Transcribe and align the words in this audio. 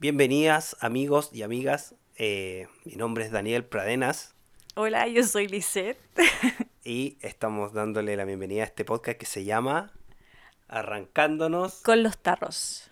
Bienvenidas 0.00 0.78
amigos 0.80 1.28
y 1.30 1.42
amigas. 1.42 1.94
Eh, 2.16 2.68
mi 2.86 2.94
nombre 2.94 3.22
es 3.22 3.32
Daniel 3.32 3.66
Pradenas 3.66 4.34
Hola, 4.74 5.06
yo 5.08 5.22
soy 5.24 5.46
Lisette. 5.46 6.00
y 6.84 7.18
estamos 7.20 7.74
dándole 7.74 8.16
la 8.16 8.24
bienvenida 8.24 8.62
a 8.62 8.64
este 8.64 8.86
podcast 8.86 9.18
que 9.18 9.26
se 9.26 9.44
llama 9.44 9.92
Arrancándonos. 10.68 11.82
Con 11.82 12.02
los 12.02 12.16
tarros. 12.16 12.90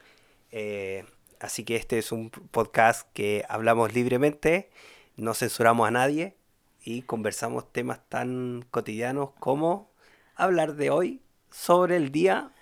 Eh, 0.53 1.07
así 1.41 1.65
que 1.65 1.77
este 1.77 1.97
es 1.97 2.13
un 2.13 2.29
podcast 2.29 3.11
que 3.15 3.43
hablamos 3.49 3.95
libremente, 3.95 4.69
no 5.17 5.33
censuramos 5.33 5.89
a 5.89 5.91
nadie 5.91 6.37
y 6.83 7.01
conversamos 7.01 7.73
temas 7.73 8.07
tan 8.11 8.67
cotidianos 8.71 9.31
como 9.41 9.91
hablar 10.35 10.75
de 10.75 10.91
hoy 10.91 11.23
sobre 11.51 11.97
el 11.97 12.13
día 12.13 12.53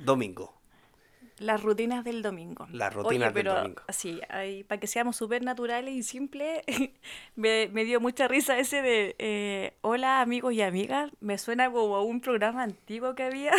domingo. 0.00 0.52
Las 1.38 1.62
rutinas 1.62 2.04
del 2.04 2.22
domingo. 2.22 2.66
Las 2.70 2.94
rutinas 2.94 3.28
Oye, 3.28 3.34
pero 3.34 3.54
del 3.54 3.62
domingo. 3.62 3.82
Ahí, 4.28 4.64
para 4.64 4.80
que 4.80 4.86
seamos 4.86 5.16
súper 5.16 5.42
naturales 5.42 5.94
y 5.94 6.02
simples, 6.02 6.62
me, 7.36 7.68
me 7.72 7.84
dio 7.84 8.00
mucha 8.00 8.28
risa 8.28 8.58
ese 8.58 8.82
de 8.82 9.16
eh, 9.18 9.74
Hola 9.80 10.20
amigos 10.20 10.54
y 10.54 10.62
amigas. 10.62 11.10
Me 11.20 11.38
suena 11.38 11.70
como 11.70 11.96
a 11.96 12.02
un 12.02 12.20
programa 12.20 12.62
antiguo 12.62 13.14
que 13.14 13.24
había. 13.24 13.52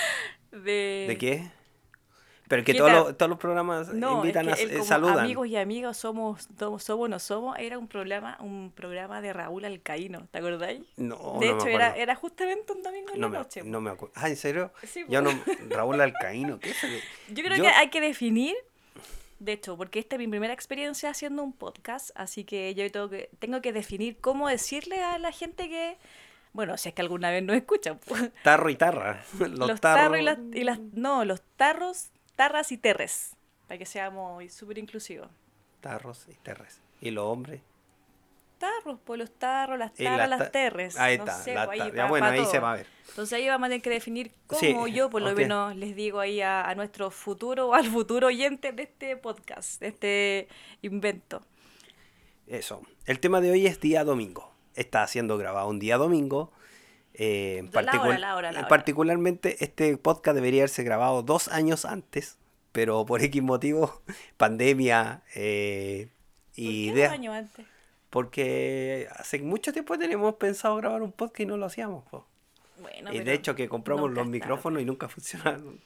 de... 0.52 1.06
¿De 1.08 1.16
qué? 1.18 1.57
Pero 2.48 2.64
que 2.64 2.72
¿Qué 2.72 2.78
todos 2.78 2.90
los, 2.90 3.16
todos 3.18 3.28
los 3.28 3.38
programas 3.38 3.88
No, 3.92 4.16
invitan 4.16 4.48
es 4.48 4.54
que 4.56 4.60
a 4.60 4.64
el 4.64 4.70
eh, 4.70 4.74
como 4.74 4.84
saludan. 4.86 5.18
amigos 5.20 5.46
y 5.48 5.56
amigas 5.56 5.96
somos, 5.98 6.48
somos, 6.58 6.82
somos, 6.82 7.08
no 7.10 7.18
somos, 7.18 7.58
era 7.58 7.76
un 7.78 7.88
programa, 7.88 8.36
un 8.40 8.72
programa 8.74 9.20
de 9.20 9.32
Raúl 9.32 9.64
Alcaíno, 9.66 10.26
¿te 10.30 10.38
acordáis? 10.38 10.82
No, 10.96 11.16
de 11.16 11.22
no 11.24 11.38
me 11.40 11.46
hecho, 11.50 11.66
era, 11.68 11.94
era 11.96 12.14
justamente 12.14 12.72
un 12.72 12.82
domingo 12.82 13.10
en 13.14 13.20
no, 13.20 13.26
la 13.28 13.32
me, 13.32 13.38
noche. 13.38 13.62
no 13.64 13.80
me 13.80 13.90
acuerdo. 13.90 14.12
Ah, 14.16 14.28
¿en 14.28 14.36
serio? 14.36 14.72
Sí, 14.84 15.04
Yo 15.08 15.20
no. 15.20 15.30
Raúl 15.68 16.00
Alcaíno, 16.00 16.58
¿qué 16.58 16.70
es 16.70 16.82
eso? 16.82 17.04
Yo 17.28 17.44
creo 17.44 17.56
Yo- 17.58 17.62
que 17.64 17.68
hay 17.68 17.90
que 17.90 18.00
definir, 18.00 18.54
de 19.40 19.52
hecho, 19.52 19.76
porque 19.76 19.98
esta 19.98 20.16
es 20.16 20.20
mi 20.20 20.28
primera 20.28 20.54
experiencia 20.54 21.10
haciendo 21.10 21.42
un 21.42 21.52
podcast, 21.52 22.10
así 22.14 22.44
que 22.44 22.74
yo 22.74 22.90
tengo 22.90 23.08
que, 23.10 23.30
tengo 23.38 23.60
que 23.60 23.72
definir 23.72 24.16
cómo 24.20 24.48
decirle 24.48 25.02
a 25.02 25.18
la 25.18 25.32
gente 25.32 25.68
que, 25.68 25.96
bueno, 26.54 26.76
si 26.78 26.88
es 26.88 26.94
que 26.94 27.02
alguna 27.02 27.30
vez 27.30 27.42
nos 27.42 27.54
escuchan, 27.56 28.00
pues, 28.06 28.30
Tarro 28.42 28.70
y 28.70 28.74
tarra. 28.76 29.22
Los, 29.38 29.50
los, 29.50 29.80
tarros. 29.80 30.02
tarros 30.04 30.18
y 30.18 30.22
las, 30.22 30.38
y 30.54 30.64
las- 30.64 30.80
no, 30.94 31.24
los 31.26 31.42
tarros, 31.56 32.08
tarras 32.38 32.70
y 32.70 32.78
terres, 32.78 33.34
para 33.66 33.78
que 33.78 33.84
seamos 33.84 34.52
súper 34.52 34.78
inclusivos. 34.78 35.28
Tarros 35.80 36.24
y 36.28 36.34
terres. 36.34 36.80
¿Y 37.00 37.10
los 37.10 37.24
hombres? 37.24 37.60
Tarros, 38.58 39.00
pues 39.04 39.18
los 39.18 39.32
tarros, 39.32 39.76
las 39.76 39.92
tarras, 39.92 40.30
las 40.30 40.52
terres. 40.52 40.96
Ahí 40.98 41.18
no 41.18 41.24
está. 41.24 41.36
sé, 41.42 41.54
la 41.54 41.66
pues, 41.66 41.80
ahí 41.80 41.92
ya 41.92 42.06
bueno, 42.06 42.26
ahí 42.26 42.44
se 42.44 42.60
va 42.60 42.74
a 42.74 42.76
ver. 42.76 42.86
Entonces 43.08 43.32
ahí 43.32 43.48
vamos 43.48 43.66
a 43.66 43.70
tener 43.70 43.82
que 43.82 43.90
definir 43.90 44.30
cómo 44.46 44.60
Sí, 44.86 44.92
yo 44.92 45.10
por 45.10 45.20
lo 45.20 45.34
menos 45.34 45.74
les 45.74 45.96
digo 45.96 46.20
ahí 46.20 46.40
a, 46.40 46.62
a 46.62 46.76
nuestro 46.76 47.10
futuro 47.10 47.70
o 47.70 47.74
al 47.74 47.86
futuro 47.90 48.28
oyente 48.28 48.70
de 48.70 48.84
este 48.84 49.16
podcast, 49.16 49.80
de 49.80 49.88
este 49.88 50.48
invento. 50.82 51.42
Eso. 52.46 52.82
El 53.04 53.18
tema 53.18 53.40
de 53.40 53.50
hoy 53.50 53.66
es 53.66 53.80
día 53.80 54.04
domingo. 54.04 54.54
Está 54.76 55.04
siendo 55.08 55.38
grabado 55.38 55.68
un 55.68 55.80
día 55.80 55.96
domingo. 55.96 56.52
Eh, 57.18 57.58
en 57.58 57.70
La 57.72 57.80
hora, 57.80 57.92
particul- 57.92 58.18
la 58.18 58.36
hora, 58.36 58.52
la 58.52 58.58
en 58.58 58.64
hora. 58.64 58.68
Particularmente 58.68 59.62
este 59.64 59.96
podcast 59.98 60.34
debería 60.34 60.62
haberse 60.62 60.82
grabado 60.84 61.22
dos 61.22 61.48
años 61.48 61.84
antes, 61.84 62.38
pero 62.72 63.04
por 63.04 63.22
X 63.22 63.42
motivo, 63.42 64.00
pandemia 64.36 65.22
eh, 65.34 66.08
¿Por 66.54 66.64
y 66.64 66.86
qué 66.86 66.92
ideas. 66.92 67.10
dos 67.10 67.18
años 67.18 67.34
antes? 67.34 67.66
Porque 68.10 69.06
hace 69.16 69.38
mucho 69.40 69.72
tiempo 69.72 69.98
tenemos 69.98 70.34
pensado 70.36 70.76
grabar 70.76 71.02
un 71.02 71.12
podcast 71.12 71.40
y 71.40 71.46
no 71.46 71.56
lo 71.56 71.66
hacíamos. 71.66 72.04
po. 72.08 72.26
Bueno, 72.80 73.12
y 73.12 73.18
de 73.20 73.34
hecho 73.34 73.54
que 73.54 73.68
compramos 73.68 74.10
los 74.12 74.26
micrófonos 74.26 74.80
y 74.80 74.84
nunca 74.84 75.08
funcionaron. 75.10 75.80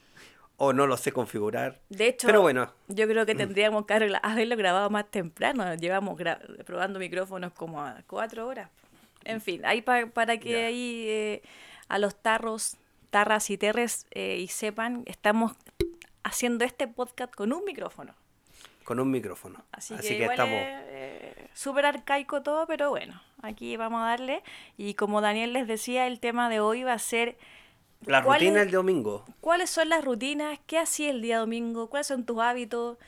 O 0.58 0.72
no 0.72 0.86
los 0.86 1.00
sé 1.00 1.10
configurar. 1.10 1.80
De 1.88 2.06
hecho, 2.08 2.26
Pero 2.28 2.40
bueno, 2.42 2.72
yo 2.86 3.08
creo 3.08 3.26
que 3.26 3.34
tendríamos 3.34 3.84
que 3.86 3.94
haberlo 4.22 4.56
grabado 4.56 4.90
más 4.90 5.10
temprano. 5.10 5.74
Llevamos 5.74 6.16
gra- 6.16 6.38
probando 6.64 7.00
micrófonos 7.00 7.52
como 7.54 7.82
a 7.82 8.02
cuatro 8.06 8.46
horas. 8.46 8.68
En 9.24 9.40
fin, 9.40 9.64
ahí 9.64 9.82
pa- 9.82 10.06
para 10.06 10.38
que 10.38 10.64
ahí 10.64 11.04
eh, 11.08 11.42
a 11.88 11.98
los 11.98 12.14
tarros, 12.14 12.76
tarras 13.10 13.50
y 13.50 13.58
terres 13.58 14.06
eh, 14.12 14.38
y 14.38 14.48
sepan, 14.48 15.02
estamos 15.06 15.52
haciendo 16.24 16.64
este 16.64 16.86
podcast 16.88 17.34
con 17.34 17.52
un 17.52 17.64
micrófono. 17.64 18.14
con 18.84 18.98
un 19.00 19.10
micrófono. 19.10 19.64
Así, 19.72 19.94
Así, 19.94 20.02
que, 20.02 20.08
que, 20.08 20.22
igual 20.22 20.30
estamos... 20.32 20.54
es 20.54 20.68
eh, 20.88 21.48
súper 21.54 21.86
arcaico 21.86 22.42
todo, 22.42 22.66
pero 22.66 22.90
bueno, 22.90 23.20
aquí 23.42 23.76
vamos 23.76 24.02
a 24.02 24.06
darle. 24.06 24.42
Y 24.76 24.94
como 24.94 25.20
Daniel 25.20 25.52
les 25.52 25.66
decía, 25.68 26.06
el 26.06 26.18
tema 26.20 26.48
de 26.48 26.60
hoy 26.60 26.82
va 26.82 26.94
a 26.94 26.98
ser 26.98 27.36
La 28.06 28.22
¿cuál 28.24 28.40
rutina 28.40 28.60
del 28.60 28.70
domingo. 28.72 29.24
cuáles 29.40 29.70
son 29.70 29.88
las 29.88 30.04
rutinas, 30.04 30.58
qué 30.66 30.78
hacías 30.78 31.10
el 31.14 31.22
día 31.22 31.38
domingo, 31.38 31.88
cuáles 31.90 32.08
son 32.08 32.24
tus 32.24 32.40
hábitos, 32.40 32.98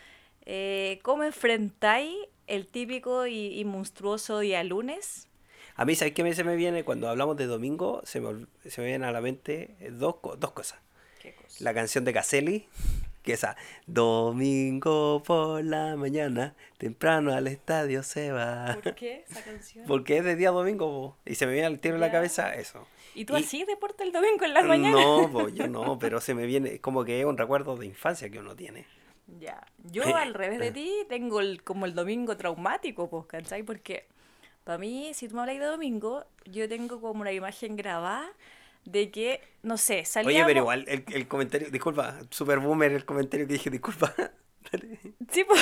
eh, 0.47 1.01
cómo 1.03 1.25
enfrentáis 1.25 2.15
el 2.47 2.67
típico 2.69 3.27
y, 3.27 3.59
y 3.59 3.65
monstruoso 3.65 4.39
día 4.41 4.63
lunes. 4.63 5.29
A 5.77 5.85
mí, 5.85 5.95
¿sabes 5.97 6.15
qué 6.15 6.23
me- 6.23 6.35
se 6.35 6.45
me 6.45 6.57
viene? 6.57 6.85
Cuando 6.85 7.09
hablamos 7.09 7.37
de 7.37 7.47
domingo, 7.47 8.01
se 8.05 8.21
me, 8.21 8.47
se 8.69 8.81
me 8.81 8.87
vienen 8.89 9.05
a 9.09 9.13
la 9.13 9.21
mente 9.21 9.75
eh, 9.81 9.91
dos, 9.91 10.17
dos 10.39 10.51
cosas. 10.53 10.79
La 11.61 11.73
canción 11.75 12.05
de 12.05 12.13
Caselli, 12.13 12.67
que 13.23 13.33
es 13.35 13.39
esa, 13.41 13.57
Domingo 13.87 15.23
por 15.25 15.65
la 15.65 15.97
mañana, 15.97 16.55
temprano 16.79 17.33
al 17.33 17.47
estadio 17.47 18.03
se 18.03 18.33
va. 18.33 18.79
¿Por 18.83 18.95
qué 18.95 19.25
esa 19.29 19.43
canción? 19.43 19.85
Porque 19.87 20.19
es 20.19 20.25
de 20.25 20.37
día 20.37 20.51
domingo, 20.51 20.87
po, 20.87 21.17
y 21.31 21.35
se 21.35 21.47
me 21.47 21.53
viene 21.53 21.67
al 21.67 21.79
tiro 21.81 21.95
en 21.97 22.01
la 22.01 22.11
cabeza 22.11 22.55
eso. 22.55 22.87
¿Y 23.15 23.25
tú 23.25 23.37
y- 23.37 23.41
así 23.43 23.65
deporte 23.65 24.03
el 24.05 24.13
domingo 24.13 24.45
en 24.45 24.55
las 24.55 24.65
mañanas? 24.65 25.01
No, 25.01 25.31
po, 25.31 25.49
yo 25.49 25.67
no, 25.69 25.99
pero 25.99 26.21
se 26.21 26.35
me 26.35 26.47
viene 26.47 26.81
como 26.81 27.05
que 27.05 27.21
es 27.21 27.27
un 27.27 27.37
recuerdo 27.39 27.77
de 27.77 27.87
infancia 27.87 28.29
que 28.31 28.39
uno 28.39 28.55
tiene. 28.57 28.87
Ya, 29.41 29.65
yo 29.85 30.03
Eh, 30.05 30.13
al 30.13 30.35
revés 30.35 30.59
de 30.59 30.71
ti 30.73 30.91
tengo 31.09 31.41
el, 31.41 31.63
como 31.63 31.87
el 31.87 31.95
domingo 31.95 32.37
traumático, 32.37 33.09
pues, 33.09 33.27
¿cachai? 33.27 33.63
Porque 33.63 34.07
para 34.65 34.79
mí, 34.79 35.13
si 35.15 35.29
tú 35.29 35.35
me 35.37 35.43
hablas 35.43 35.59
de 35.59 35.65
domingo, 35.67 36.25
yo 36.47 36.69
tengo 36.69 37.01
como 37.01 37.21
una 37.21 37.33
imagen 37.33 37.77
grabada 37.77 38.27
de 38.85 39.11
que, 39.11 39.41
no 39.63 39.77
sé, 39.79 40.05
salíamos... 40.05 40.35
Oye, 40.37 40.45
pero 40.47 40.61
igual, 40.61 40.85
el, 40.89 41.05
el 41.13 41.29
comentario, 41.29 41.71
disculpa, 41.71 42.19
super 42.31 42.59
boomer 42.59 42.93
el 42.93 43.05
comentario 43.05 43.47
que 43.47 43.53
dije, 43.55 43.71
disculpa. 43.71 44.15
Dale. 44.73 44.99
Sí, 45.31 45.45
po. 45.45 45.55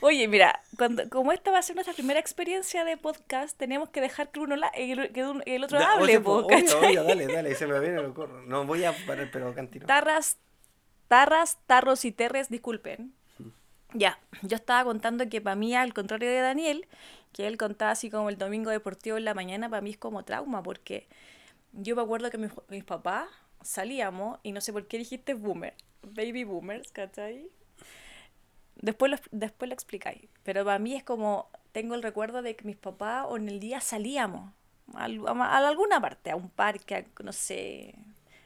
Oye, 0.00 0.28
mira, 0.28 0.60
cuando, 0.76 1.08
como 1.08 1.32
esta 1.32 1.50
va 1.50 1.58
a 1.58 1.62
ser 1.62 1.74
nuestra 1.74 1.92
primera 1.94 2.20
experiencia 2.20 2.84
de 2.84 2.96
podcast, 2.96 3.58
tenemos 3.58 3.88
que 3.90 4.00
dejar 4.00 4.30
que 4.30 4.38
uno 4.38 4.54
la, 4.54 4.68
el, 4.68 5.12
que 5.12 5.24
un- 5.24 5.42
el 5.44 5.64
otro 5.64 5.78
Da- 5.80 5.94
hable, 5.94 6.04
oye, 6.04 6.20
po, 6.20 6.46
¿cachai? 6.46 6.96
obvio, 6.96 7.02
dale, 7.04 7.26
dale, 7.26 7.54
se 7.56 7.66
me 7.66 7.78
viene 7.80 8.00
el 8.00 8.12
corro. 8.12 8.40
No 8.42 8.64
voy 8.64 8.84
a 8.84 8.92
parar, 9.06 9.28
pero 9.32 9.52
cantino. 9.54 9.86
Tarras, 9.86 10.38
tarras, 11.08 11.58
tarros 11.66 12.04
y 12.04 12.12
terres, 12.12 12.48
disculpen. 12.48 13.12
Ya, 13.94 14.20
yo 14.42 14.56
estaba 14.56 14.84
contando 14.84 15.28
que 15.28 15.40
para 15.40 15.56
mí, 15.56 15.74
al 15.74 15.94
contrario 15.94 16.28
de 16.30 16.40
Daniel, 16.40 16.86
que 17.32 17.46
él 17.46 17.56
contaba 17.58 17.92
así 17.92 18.10
como 18.10 18.28
el 18.30 18.38
domingo 18.38 18.70
deportivo 18.70 19.16
en 19.16 19.24
la 19.24 19.34
mañana, 19.34 19.68
para 19.68 19.82
mí 19.82 19.90
es 19.90 19.98
como 19.98 20.24
trauma, 20.24 20.62
porque 20.62 21.08
yo 21.72 21.96
me 21.96 22.02
acuerdo 22.02 22.30
que 22.30 22.38
mis, 22.38 22.52
mis 22.68 22.84
papás 22.84 23.28
salíamos, 23.62 24.38
y 24.42 24.52
no 24.52 24.60
sé 24.60 24.72
por 24.72 24.86
qué 24.88 24.98
dijiste 24.98 25.34
boomer, 25.34 25.74
baby 26.02 26.44
boomers, 26.44 26.92
¿cachai? 26.92 27.50
Después 28.76 29.10
lo, 29.10 29.18
después 29.32 29.68
lo 29.68 29.74
explicáis, 29.74 30.28
pero 30.44 30.64
para 30.64 30.78
mí 30.78 30.94
es 30.94 31.02
como, 31.02 31.48
tengo 31.72 31.94
el 31.96 32.02
recuerdo 32.02 32.42
de 32.42 32.54
que 32.54 32.64
mis 32.64 32.76
papás 32.76 33.26
o 33.28 33.36
en 33.36 33.48
el 33.48 33.58
día 33.58 33.80
salíamos 33.80 34.52
a, 34.94 35.04
al- 35.04 35.26
a- 35.26 35.32
a 35.32 35.68
alguna 35.68 36.00
parte, 36.00 36.30
a 36.30 36.36
un 36.36 36.48
parque, 36.48 37.06
no 37.24 37.32
sé, 37.32 37.94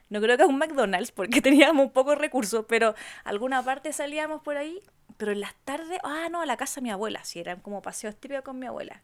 no 0.09 0.21
creo 0.23 0.39
que 0.39 0.45
a 0.45 0.47
un 0.47 0.57
McDonald's 0.59 1.13
porque 1.13 1.41
teníamos 1.43 1.91
pocos 1.93 2.17
recursos, 2.17 2.65
pero 2.67 2.95
alguna 3.25 3.63
parte 3.63 3.93
salíamos 3.93 4.41
por 4.43 4.57
ahí, 4.57 4.81
pero 5.23 5.31
en 5.31 5.41
las 5.41 5.55
tardes, 5.65 6.01
ah, 6.03 6.27
no, 6.33 6.41
a 6.41 6.47
la 6.47 6.57
casa 6.57 6.81
de 6.81 6.83
mi 6.83 6.91
abuela, 6.91 7.23
sí, 7.23 7.39
eran 7.39 7.61
como 7.61 7.81
paseos 7.81 8.17
típicos 8.17 8.43
con 8.43 8.59
mi 8.59 8.67
abuela. 8.67 9.03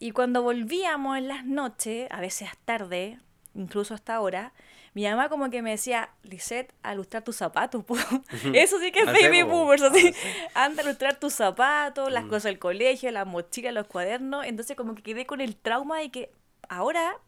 Y 0.00 0.10
cuando 0.10 0.42
volvíamos 0.42 1.16
en 1.16 1.28
las 1.28 1.44
noches, 1.44 2.08
a 2.10 2.20
veces 2.20 2.50
tarde, 2.64 3.20
incluso 3.54 3.94
hasta 3.94 4.16
ahora, 4.16 4.52
mi 4.92 5.04
mamá 5.04 5.28
como 5.28 5.48
que 5.48 5.62
me 5.62 5.70
decía, 5.70 6.10
Lisette, 6.24 6.74
a 6.82 6.96
lustrar 6.96 7.22
tus 7.22 7.36
zapatos, 7.36 7.84
po". 7.84 7.94
Eso 8.54 8.80
sí 8.80 8.90
que 8.90 9.02
es 9.02 9.08
Ah, 9.08 9.14
sí, 9.16 9.22
baby 9.24 9.42
boomers, 9.44 9.82
así. 9.82 10.12
Ah. 10.56 10.64
Anda 10.64 10.82
a 10.82 10.86
lustrar 10.86 11.14
tus 11.20 11.32
zapatos, 11.34 12.10
las 12.10 12.24
Mm. 12.24 12.28
cosas 12.28 12.44
del 12.44 12.58
colegio, 12.58 13.12
las 13.12 13.24
mochilas, 13.26 13.72
los 13.72 13.86
cuadernos. 13.86 14.44
Entonces 14.46 14.76
como 14.76 14.96
que 14.96 15.02
quedé 15.04 15.26
con 15.26 15.40
el 15.40 15.54
trauma 15.54 16.00
de 16.00 16.10
que 16.10 16.32
ahora, 16.68 17.18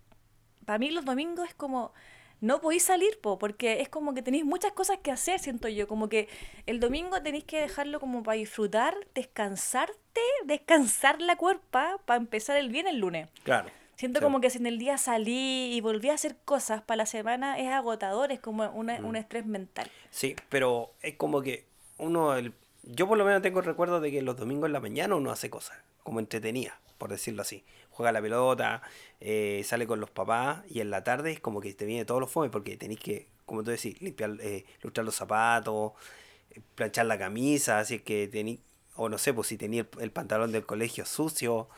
para 0.66 0.80
mí 0.80 0.90
los 0.90 1.04
domingos 1.04 1.46
es 1.48 1.54
como, 1.54 1.92
no 2.40 2.60
podéis 2.60 2.84
salir, 2.84 3.18
po, 3.20 3.38
porque 3.38 3.80
es 3.80 3.88
como 3.88 4.14
que 4.14 4.22
tenéis 4.22 4.44
muchas 4.44 4.72
cosas 4.72 4.98
que 5.02 5.10
hacer, 5.10 5.40
siento 5.40 5.68
yo. 5.68 5.88
Como 5.88 6.08
que 6.08 6.28
el 6.66 6.78
domingo 6.80 7.20
tenéis 7.22 7.44
que 7.44 7.60
dejarlo 7.60 7.98
como 8.00 8.22
para 8.22 8.36
disfrutar, 8.38 8.94
descansarte, 9.14 10.20
descansar 10.44 11.20
la 11.20 11.36
cuerpa 11.36 11.98
para 12.04 12.18
empezar 12.18 12.56
el 12.56 12.68
bien 12.68 12.86
el 12.86 12.98
lunes. 12.98 13.28
Claro. 13.44 13.70
Siento 13.96 14.20
Sí. 14.20 14.24
como 14.24 14.40
que 14.40 14.50
si 14.50 14.58
en 14.58 14.66
el 14.66 14.78
día 14.78 14.96
salí 14.98 15.72
y 15.74 15.80
volví 15.80 16.08
a 16.10 16.14
hacer 16.14 16.36
cosas 16.44 16.82
para 16.82 16.98
la 16.98 17.06
semana 17.06 17.58
es 17.58 17.68
agotador, 17.68 18.30
es 18.30 18.38
como 18.38 18.68
una- 18.70 19.00
Mm. 19.00 19.04
un 19.06 19.16
estrés 19.16 19.44
mental. 19.46 19.90
Sí, 20.10 20.36
pero 20.48 20.92
es 21.02 21.16
como 21.16 21.42
que 21.42 21.66
uno, 21.98 22.36
el, 22.36 22.52
yo 22.84 23.08
por 23.08 23.18
lo 23.18 23.24
menos 23.24 23.42
tengo 23.42 23.58
el 23.58 23.64
recuerdo 23.66 24.00
de 24.00 24.12
que 24.12 24.22
los 24.22 24.36
domingos 24.36 24.66
en 24.68 24.72
la 24.74 24.80
mañana 24.80 25.16
uno 25.16 25.32
hace 25.32 25.50
cosas, 25.50 25.76
como 26.04 26.20
entretenida, 26.20 26.78
por 26.98 27.10
decirlo 27.10 27.42
así. 27.42 27.64
Juega 27.98 28.12
la 28.12 28.22
pelota, 28.22 28.80
eh, 29.18 29.60
sale 29.64 29.88
con 29.88 29.98
los 29.98 30.08
papás 30.08 30.62
y 30.70 30.78
en 30.78 30.88
la 30.88 31.02
tarde 31.02 31.32
es 31.32 31.40
como 31.40 31.60
que 31.60 31.74
te 31.74 31.84
viene 31.84 32.04
todos 32.04 32.20
los 32.20 32.30
fomes 32.30 32.48
porque 32.52 32.76
tenéis 32.76 33.00
que, 33.00 33.26
como 33.44 33.64
tú 33.64 33.72
decís, 33.72 34.00
limpiar, 34.00 34.36
eh, 34.40 34.64
lustrar 34.82 35.04
los 35.04 35.16
zapatos, 35.16 35.94
planchar 36.76 37.06
la 37.06 37.18
camisa, 37.18 37.80
así 37.80 37.98
que 37.98 38.28
tenéis, 38.28 38.60
o 38.94 39.08
no 39.08 39.18
sé, 39.18 39.34
pues 39.34 39.48
si 39.48 39.56
tenía 39.56 39.80
el, 39.80 39.88
el 40.00 40.12
pantalón 40.12 40.52
del 40.52 40.64
colegio 40.64 41.04
sucio, 41.06 41.68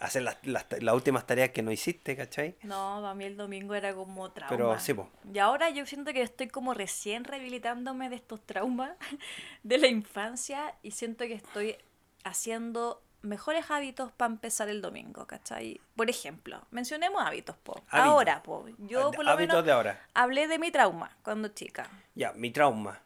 hacer 0.00 0.22
las, 0.22 0.38
las, 0.46 0.64
las 0.80 0.94
últimas 0.94 1.26
tareas 1.26 1.50
que 1.50 1.60
no 1.60 1.70
hiciste, 1.70 2.16
¿cachai? 2.16 2.56
No, 2.62 3.00
para 3.02 3.12
mí 3.14 3.26
el 3.26 3.36
domingo 3.36 3.74
era 3.74 3.94
como 3.94 4.30
trauma. 4.32 4.56
Pero 4.56 4.80
sí, 4.80 4.94
po. 4.94 5.10
Y 5.30 5.38
ahora 5.38 5.68
yo 5.68 5.84
siento 5.84 6.14
que 6.14 6.22
estoy 6.22 6.48
como 6.48 6.72
recién 6.72 7.24
rehabilitándome 7.24 8.08
de 8.08 8.16
estos 8.16 8.40
traumas 8.40 8.96
de 9.64 9.76
la 9.76 9.88
infancia 9.88 10.74
y 10.82 10.92
siento 10.92 11.26
que 11.26 11.34
estoy 11.34 11.76
haciendo 12.24 13.02
mejores 13.22 13.70
hábitos 13.70 14.12
para 14.12 14.32
empezar 14.32 14.68
el 14.68 14.82
domingo, 14.82 15.26
¿cachai? 15.26 15.80
Por 15.96 16.10
ejemplo, 16.10 16.60
mencionemos 16.70 17.22
hábitos, 17.24 17.56
po. 17.62 17.82
Ahora, 17.90 18.42
po. 18.42 18.66
Yo 18.78 19.10
por 19.12 19.24
lo 19.24 19.30
Hábitos 19.32 19.54
menos 19.54 19.64
de 19.64 19.72
ahora. 19.72 20.00
hablé 20.14 20.48
de 20.48 20.58
mi 20.58 20.70
trauma 20.70 21.16
cuando 21.22 21.48
chica. 21.48 21.88
Ya, 22.14 22.32
mi 22.32 22.50
trauma. 22.50 23.00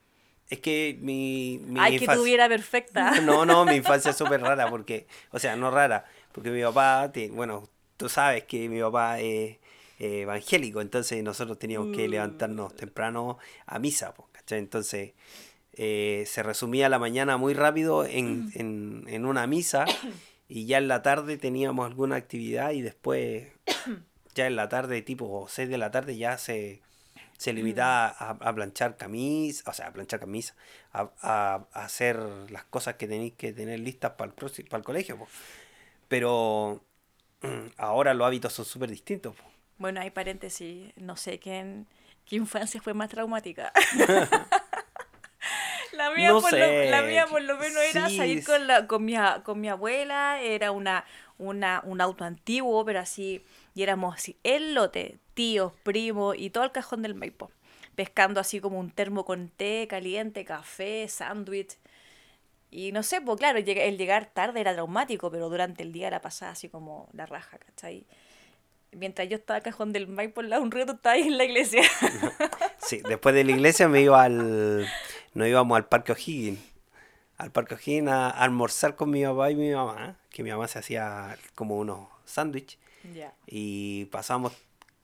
Es 0.48 0.60
que 0.60 0.96
mi, 1.00 1.58
mi 1.64 1.80
Ay, 1.80 1.98
que 1.98 2.04
infancia- 2.04 2.20
tuviera 2.22 2.48
perfecta. 2.48 3.10
No, 3.22 3.44
no, 3.44 3.64
mi 3.64 3.74
infancia 3.76 4.12
es 4.12 4.16
súper 4.16 4.40
rara 4.40 4.68
porque, 4.70 5.06
o 5.32 5.38
sea, 5.38 5.56
no 5.56 5.70
rara, 5.70 6.04
porque 6.32 6.50
mi 6.50 6.62
papá, 6.62 7.10
te- 7.12 7.28
bueno, 7.30 7.69
tú 7.96 8.08
sabes 8.08 8.44
que 8.44 8.69
mi 8.69 8.80
papá 8.80 9.19
es 9.19 9.58
eh, 9.98 10.20
evangélico, 10.22 10.80
entonces 10.80 11.22
nosotros 11.24 11.58
teníamos 11.58 11.96
que 11.96 12.06
Mm. 12.06 12.10
levantarnos 12.10 12.76
temprano 12.76 13.38
a 13.66 13.78
misa, 13.78 14.14
po, 14.14 14.28
¿cachai? 14.32 14.58
Entonces 14.60 15.14
eh, 15.76 16.25
se 16.26 16.43
resumía 16.43 16.88
la 16.88 16.99
mañana 16.99 17.37
muy 17.37 17.55
rápido 17.55 18.05
en, 18.05 18.50
en, 18.55 19.05
en 19.08 19.25
una 19.26 19.46
misa 19.46 19.84
y 20.49 20.67
ya 20.67 20.78
en 20.78 20.88
la 20.88 21.02
tarde 21.02 21.37
teníamos 21.38 21.87
alguna 21.87 22.17
actividad 22.17 22.70
y 22.73 22.82
después, 22.82 23.49
ya 24.34 24.46
en 24.46 24.56
la 24.56 24.69
tarde, 24.69 25.02
tipo 25.02 25.46
6 25.49 25.69
de 25.69 25.78
la 25.78 25.90
tarde, 25.90 26.17
ya 26.17 26.38
se, 26.38 26.81
se 27.37 27.52
limitaba 27.52 28.06
a, 28.19 28.31
a 28.31 28.55
planchar 28.55 28.96
camisa, 28.96 29.70
o 29.70 29.73
sea, 29.75 29.88
a 29.88 29.93
planchar 29.93 30.20
camisa, 30.20 30.55
a, 30.93 31.11
a- 31.20 31.67
a 31.73 31.84
hacer 31.84 32.19
las 32.50 32.64
cosas 32.64 32.94
que 32.94 33.06
tenéis 33.08 33.34
que 33.34 33.52
tener 33.52 33.79
listas 33.81 34.12
para 34.12 34.31
el, 34.32 34.64
para 34.69 34.79
el 34.79 34.84
colegio. 34.84 35.19
po. 35.19 35.29
Pero 36.08 36.82
mm, 37.43 37.69
ahora 37.76 38.14
los 38.14 38.26
hábitos 38.26 38.52
son 38.52 38.64
súper 38.64 38.90
distintos. 38.90 39.34
po. 39.37 39.43
Bueno, 39.79 40.00
hay 40.00 40.11
paréntesis, 40.11 40.93
no 40.96 41.17
sé 41.17 41.38
quién, 41.38 41.87
qué 42.25 42.37
infancia 42.37 42.81
fue 42.81 42.94
más 42.94 43.11
traumática. 43.11 43.72
la, 46.08 46.17
mía 46.17 46.29
No 46.29 46.41
por 46.41 46.53
lo, 46.53 46.58
sé, 46.58 46.91
la 46.91 47.03
mía 47.03 47.26
por 47.26 47.43
lo 47.43 47.56
menos 47.56 47.82
era 47.91 48.08
salir 48.08 48.44
con, 48.44 48.67
la, 48.67 48.87
con, 48.87 49.05
mi, 49.05 49.14
con 49.44 49.61
mi 49.61 49.69
abuela, 49.69 50.41
era 50.41 50.70
una, 50.70 51.05
una, 51.38 51.82
un 51.85 52.00
auto 52.00 52.25
antiguo, 52.25 52.85
pero 52.85 53.00
así, 53.00 53.44
y 53.75 53.82
éramos 53.82 54.14
así, 54.14 54.37
el 54.43 54.75
lote, 54.75 55.19
tíos, 55.35 55.73
primos 55.82 56.37
y 56.38 56.50
todo 56.50 56.64
el 56.64 56.73
cajón 56.73 57.03
del 57.03 57.14
Maipo, 57.14 57.50
pescando 57.94 58.41
así 58.41 58.61
como 58.61 58.79
un 58.79 58.91
termo 58.91 59.25
con 59.25 59.49
té 59.49 59.87
caliente, 59.88 60.44
café, 60.44 61.08
sándwich. 61.08 61.76
Y 62.70 62.93
no 62.93 63.03
sé, 63.03 63.20
pues 63.20 63.38
claro, 63.38 63.58
el 63.58 63.97
llegar 63.99 64.26
tarde 64.26 64.61
era 64.61 64.73
traumático, 64.75 65.31
pero 65.31 65.49
durante 65.49 65.82
el 65.82 65.93
día 65.93 66.11
la 66.11 66.20
pasaba 66.20 66.53
así 66.53 66.69
como 66.69 67.08
la 67.12 67.25
raja, 67.25 67.58
¿cachai? 67.58 68.06
Mientras 68.93 69.29
yo 69.29 69.37
estaba 69.37 69.61
cajón 69.61 69.93
del 69.93 70.08
Maipo, 70.08 70.41
un 70.41 70.70
rato 70.70 70.93
estaba 70.93 71.14
ahí 71.14 71.23
en 71.23 71.38
la 71.38 71.44
iglesia. 71.44 71.82
Sí, 72.79 73.03
después 73.08 73.35
de 73.35 73.43
la 73.43 73.50
iglesia 73.50 73.88
me 73.88 74.00
iba 74.00 74.23
al. 74.23 74.87
Nos 75.36 75.48
íbamos 75.48 75.76
al 75.76 75.86
Parque 75.86 76.12
O'Higgins. 76.12 76.58
Al 77.36 77.52
Parque 77.52 77.74
O'Higgins 77.74 78.08
a 78.08 78.30
almorzar 78.30 78.96
con 78.96 79.10
mi 79.10 79.22
papá 79.22 79.50
y 79.50 79.54
mi 79.54 79.70
mamá. 79.70 80.16
Que 80.30 80.42
mi 80.42 80.50
mamá 80.50 80.66
se 80.66 80.78
hacía 80.78 81.36
como 81.54 81.76
unos 81.76 82.08
sándwiches. 82.24 82.78
Y 83.46 84.06
pasamos 84.06 84.54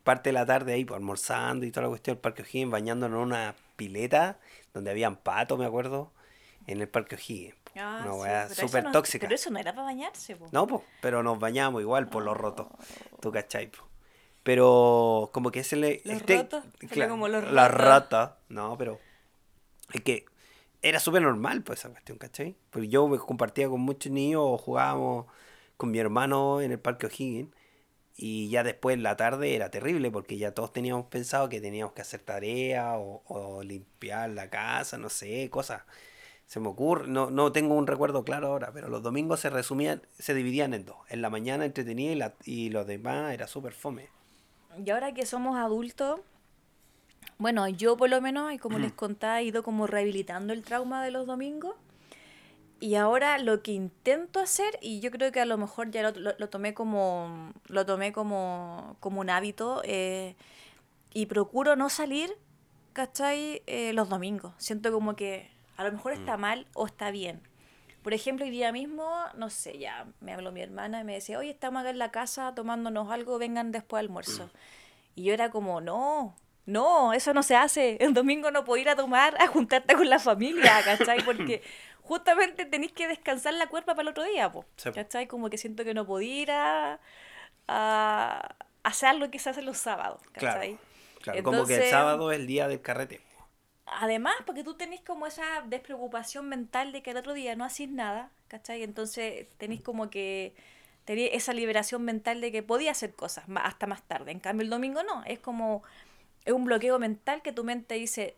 parte 0.04 0.30
de 0.30 0.32
la 0.32 0.46
tarde 0.46 0.72
ahí 0.72 0.84
pues, 0.86 0.96
almorzando 0.96 1.66
y 1.66 1.70
toda 1.70 1.82
la 1.82 1.88
cuestión 1.90 2.16
del 2.16 2.20
Parque 2.22 2.42
O'Higgins, 2.42 2.70
bañándonos 2.70 3.18
en 3.18 3.22
una 3.24 3.54
pileta 3.76 4.38
donde 4.72 4.90
habían 4.90 5.16
patos, 5.16 5.58
me 5.58 5.66
acuerdo, 5.66 6.10
en 6.66 6.80
el 6.80 6.88
Parque 6.88 7.16
O'Higgins. 7.16 7.54
po. 7.62 7.72
Ah, 7.76 8.02
una 8.10 8.48
sí, 8.48 8.54
pero 8.56 8.68
súper 8.68 8.84
no- 8.84 8.92
tóxica. 8.92 9.26
Pero 9.26 9.34
eso 9.34 9.50
no 9.50 9.58
era 9.58 9.72
para 9.72 9.84
bañarse, 9.84 10.34
po. 10.36 10.48
No, 10.50 10.66
pues, 10.66 10.82
pero 11.02 11.22
nos 11.22 11.38
bañamos 11.38 11.82
igual 11.82 12.08
por 12.08 12.22
los 12.22 12.36
rotos. 12.36 12.68
¿Tú 13.20 13.30
cachai? 13.30 13.70
po? 13.70 13.86
Pero 14.42 15.30
como 15.34 15.50
que 15.52 15.62
se 15.62 15.76
le... 15.76 16.00
¿Los 16.04 16.16
este- 16.16 16.38
rotos? 16.38 16.64
Claro, 16.90 17.10
como 17.12 17.28
los 17.28 17.52
las 17.52 17.70
rotos. 17.70 17.86
ratas. 17.86 18.30
No, 18.48 18.76
pero... 18.78 18.98
Es 19.92 20.02
que 20.02 20.26
era 20.82 20.98
súper 21.00 21.22
normal 21.22 21.62
pues 21.62 21.80
esa 21.80 21.90
cuestión, 21.90 22.18
¿cachai? 22.18 22.56
Porque 22.70 22.88
yo 22.88 23.06
me 23.08 23.18
compartía 23.18 23.68
con 23.68 23.80
muchos 23.80 24.12
niños 24.12 24.42
o 24.44 24.58
jugábamos 24.58 25.26
con 25.76 25.90
mi 25.90 25.98
hermano 25.98 26.60
en 26.60 26.72
el 26.72 26.78
Parque 26.78 27.06
O'Higgins. 27.06 27.54
Y 28.14 28.50
ya 28.50 28.62
después 28.62 28.94
en 28.94 29.02
la 29.02 29.16
tarde 29.16 29.54
era 29.54 29.70
terrible 29.70 30.10
porque 30.10 30.36
ya 30.36 30.52
todos 30.52 30.72
teníamos 30.72 31.06
pensado 31.06 31.48
que 31.48 31.60
teníamos 31.60 31.94
que 31.94 32.02
hacer 32.02 32.20
tarea 32.20 32.98
o, 32.98 33.22
o 33.26 33.62
limpiar 33.62 34.30
la 34.30 34.50
casa, 34.50 34.98
no 34.98 35.08
sé, 35.08 35.48
cosas. 35.50 35.82
Se 36.46 36.60
me 36.60 36.68
ocurre, 36.68 37.08
no, 37.08 37.30
no 37.30 37.52
tengo 37.52 37.74
un 37.74 37.86
recuerdo 37.86 38.24
claro 38.24 38.48
ahora, 38.48 38.72
pero 38.74 38.88
los 38.88 39.02
domingos 39.02 39.40
se 39.40 39.48
resumían, 39.48 40.02
se 40.18 40.34
dividían 40.34 40.74
en 40.74 40.84
dos. 40.84 40.98
En 41.08 41.22
la 41.22 41.30
mañana 41.30 41.64
entretenida 41.64 42.12
y, 42.12 42.16
la, 42.16 42.34
y 42.44 42.68
los 42.68 42.86
demás 42.86 43.32
era 43.32 43.46
súper 43.46 43.72
fome. 43.72 44.10
Y 44.84 44.90
ahora 44.90 45.14
que 45.14 45.24
somos 45.24 45.56
adultos, 45.56 46.20
bueno, 47.42 47.68
yo 47.68 47.96
por 47.96 48.08
lo 48.08 48.20
menos, 48.20 48.52
y 48.52 48.58
como 48.58 48.78
les 48.78 48.92
contaba, 48.92 49.40
he 49.40 49.44
ido 49.44 49.62
como 49.62 49.86
rehabilitando 49.86 50.52
el 50.52 50.62
trauma 50.62 51.04
de 51.04 51.10
los 51.10 51.26
domingos. 51.26 51.74
Y 52.80 52.96
ahora 52.96 53.38
lo 53.38 53.62
que 53.62 53.72
intento 53.72 54.40
hacer, 54.40 54.76
y 54.80 54.98
yo 55.00 55.10
creo 55.12 55.30
que 55.30 55.40
a 55.40 55.44
lo 55.44 55.56
mejor 55.56 55.90
ya 55.90 56.02
lo, 56.02 56.10
lo- 56.18 56.34
lo 56.36 56.48
tomé 56.48 56.74
como 56.74 57.52
lo 57.68 57.86
tomé 57.86 58.12
como, 58.12 58.96
como 59.00 59.20
un 59.20 59.30
hábito, 59.30 59.82
eh, 59.84 60.34
y 61.14 61.26
procuro 61.26 61.76
no 61.76 61.88
salir, 61.90 62.32
¿cachai? 62.92 63.62
Eh, 63.66 63.92
los 63.92 64.08
domingos. 64.08 64.52
Siento 64.58 64.90
como 64.92 65.14
que 65.14 65.48
a 65.76 65.84
lo 65.84 65.92
mejor 65.92 66.12
está 66.12 66.36
mal 66.36 66.66
o 66.74 66.86
está 66.86 67.10
bien. 67.12 67.40
Por 68.02 68.14
ejemplo, 68.14 68.44
hoy 68.44 68.50
día 68.50 68.72
mismo, 68.72 69.08
no 69.36 69.48
sé, 69.48 69.78
ya 69.78 70.06
me 70.20 70.32
habló 70.32 70.50
mi 70.50 70.60
hermana 70.60 71.00
y 71.00 71.04
me 71.04 71.14
decía, 71.14 71.38
oye, 71.38 71.50
estamos 71.50 71.80
acá 71.82 71.90
en 71.90 71.98
la 71.98 72.10
casa 72.10 72.52
tomándonos 72.54 73.10
algo, 73.12 73.38
vengan 73.38 73.70
después 73.70 74.00
al 74.00 74.06
almuerzo. 74.06 74.50
Y 75.14 75.22
yo 75.24 75.34
era 75.34 75.50
como, 75.50 75.80
no, 75.80 76.34
no, 76.66 77.12
eso 77.12 77.34
no 77.34 77.42
se 77.42 77.56
hace. 77.56 77.96
El 78.00 78.14
domingo 78.14 78.50
no 78.50 78.64
puedo 78.64 78.80
ir 78.80 78.88
a 78.88 78.96
tomar, 78.96 79.40
a 79.40 79.46
juntarte 79.48 79.94
con 79.94 80.08
la 80.08 80.18
familia, 80.18 80.82
¿cachai? 80.84 81.22
Porque 81.24 81.62
justamente 82.02 82.64
tenéis 82.66 82.92
que 82.92 83.08
descansar 83.08 83.54
la 83.54 83.68
cuerpa 83.68 83.94
para 83.94 84.02
el 84.02 84.08
otro 84.08 84.24
día, 84.24 84.50
po. 84.52 84.64
¿cachai? 84.94 85.26
Como 85.26 85.50
que 85.50 85.58
siento 85.58 85.84
que 85.84 85.94
no 85.94 86.06
podía 86.06 86.34
ir 86.42 86.50
a, 86.52 87.00
a 87.68 88.56
hacer 88.82 89.14
lo 89.16 89.30
que 89.30 89.38
se 89.38 89.50
hace 89.50 89.62
los 89.62 89.78
sábados, 89.78 90.20
Claro. 90.36 90.60
¿cachai? 90.60 90.78
Claro, 91.20 91.42
como 91.42 91.66
que 91.66 91.76
el 91.76 91.82
Entonces, 91.82 91.90
sábado 91.90 92.32
es 92.32 92.38
el 92.40 92.46
día 92.46 92.68
del 92.68 92.80
carrete. 92.82 93.20
Además, 93.86 94.34
porque 94.46 94.64
tú 94.64 94.74
tenés 94.76 95.00
como 95.02 95.26
esa 95.26 95.62
despreocupación 95.66 96.48
mental 96.48 96.92
de 96.92 97.02
que 97.02 97.10
el 97.10 97.16
otro 97.16 97.34
día 97.34 97.56
no 97.56 97.64
hacís 97.64 97.90
nada, 97.90 98.30
¿cachai? 98.48 98.82
Entonces 98.82 99.48
tenés 99.58 99.80
como 99.82 100.08
que 100.10 100.54
tenés 101.04 101.30
esa 101.32 101.52
liberación 101.52 102.02
mental 102.04 102.40
de 102.40 102.52
que 102.52 102.62
podía 102.62 102.92
hacer 102.92 103.14
cosas 103.14 103.44
hasta 103.56 103.86
más 103.86 104.02
tarde. 104.04 104.30
En 104.32 104.40
cambio, 104.40 104.64
el 104.64 104.70
domingo 104.70 105.02
no, 105.02 105.24
es 105.24 105.40
como 105.40 105.82
es 106.44 106.52
un 106.52 106.64
bloqueo 106.64 106.98
mental 106.98 107.42
que 107.42 107.52
tu 107.52 107.64
mente 107.64 107.94
dice, 107.94 108.36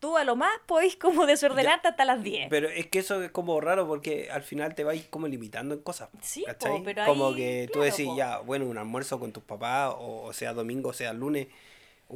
tú 0.00 0.16
a 0.16 0.24
lo 0.24 0.36
más 0.36 0.50
podéis 0.66 0.96
como 0.96 1.26
desordenarte 1.26 1.88
hasta 1.88 2.04
las 2.04 2.22
10. 2.22 2.48
Pero 2.50 2.68
es 2.68 2.86
que 2.88 2.98
eso 2.98 3.22
es 3.22 3.30
como 3.30 3.60
raro 3.60 3.86
porque 3.86 4.28
al 4.30 4.42
final 4.42 4.74
te 4.74 4.84
vais 4.84 5.06
como 5.06 5.28
limitando 5.28 5.74
en 5.74 5.80
cosas. 5.80 6.10
Sí, 6.20 6.44
pero 6.84 7.06
como 7.06 7.34
que 7.34 7.68
tú 7.72 7.78
claro, 7.78 7.90
decís, 7.90 8.06
po. 8.06 8.16
ya, 8.16 8.38
bueno, 8.40 8.66
un 8.66 8.78
almuerzo 8.78 9.18
con 9.18 9.32
tus 9.32 9.42
papás, 9.42 9.94
o, 9.96 10.24
o 10.24 10.32
sea 10.32 10.52
domingo, 10.52 10.90
o 10.90 10.92
sea 10.92 11.12
lunes, 11.12 11.48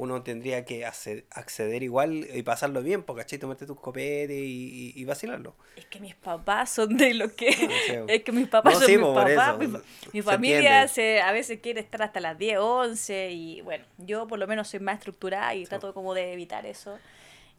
uno 0.01 0.23
tendría 0.23 0.63
que 0.63 0.85
acceder 0.85 1.83
igual 1.83 2.25
y 2.33 2.41
pasarlo 2.43 2.81
bien, 2.81 3.03
porque 3.03 3.23
¿cachai? 3.23 3.37
Tomarte 3.37 3.65
tus 3.65 3.77
copetes 3.79 4.37
y, 4.37 4.93
y, 4.95 5.01
y 5.01 5.03
vacilarlo. 5.03 5.55
Es 5.75 5.85
que 5.87 5.99
mis 5.99 6.15
papás 6.15 6.69
son 6.71 6.95
de 6.95 7.13
los 7.13 7.33
que... 7.33 7.51
sí. 7.51 7.67
es 8.07 8.23
que 8.23 8.31
mis 8.31 8.47
papás 8.47 8.73
No, 8.75 8.79
son 8.79 8.87
sí, 8.87 8.97
mis 8.97 9.05
papás. 9.07 9.57
Mi, 9.59 9.65
se- 9.67 9.81
mi 10.13 10.19
se 10.21 10.23
familia 10.23 10.83
entiende. 10.83 10.87
se, 10.87 11.21
a 11.21 11.33
veces 11.33 11.59
quiere 11.59 11.81
estar 11.81 12.01
hasta 12.01 12.21
las 12.21 12.37
10, 12.37 12.59
11 12.59 13.31
y 13.31 13.61
bueno, 13.61 13.83
yo 13.97 14.25
por 14.25 14.39
lo 14.39 14.47
menos 14.47 14.69
soy 14.69 14.79
más 14.79 14.99
estructurada 14.99 15.53
y 15.53 15.65
trato 15.65 15.93
como 15.93 16.13
de 16.13 16.31
evitar 16.31 16.65
eso. 16.65 16.97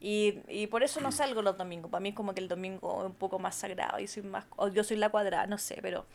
Y, 0.00 0.38
y 0.49 0.66
por 0.68 0.82
eso 0.82 1.02
no 1.02 1.12
salgo 1.12 1.42
los 1.42 1.59
domingos. 1.59 1.90
Para 1.90 2.00
mí 2.00 2.09
es 2.09 2.14
como 2.14 2.32
que 2.32 2.40
el 2.40 2.49
domingo 2.49 3.00
es 3.00 3.06
un 3.06 3.14
poco 3.14 3.38
más 3.38 3.54
sagrado 3.54 3.99
y 4.00 4.06
soy 4.06 4.23
más... 4.23 4.47
O 4.56 4.68
yo 4.68 4.82
soy 4.82 4.97
la 4.97 5.11
cuadrada, 5.11 5.47
no 5.47 5.59
sé, 5.59 5.78
pero... 5.82 6.06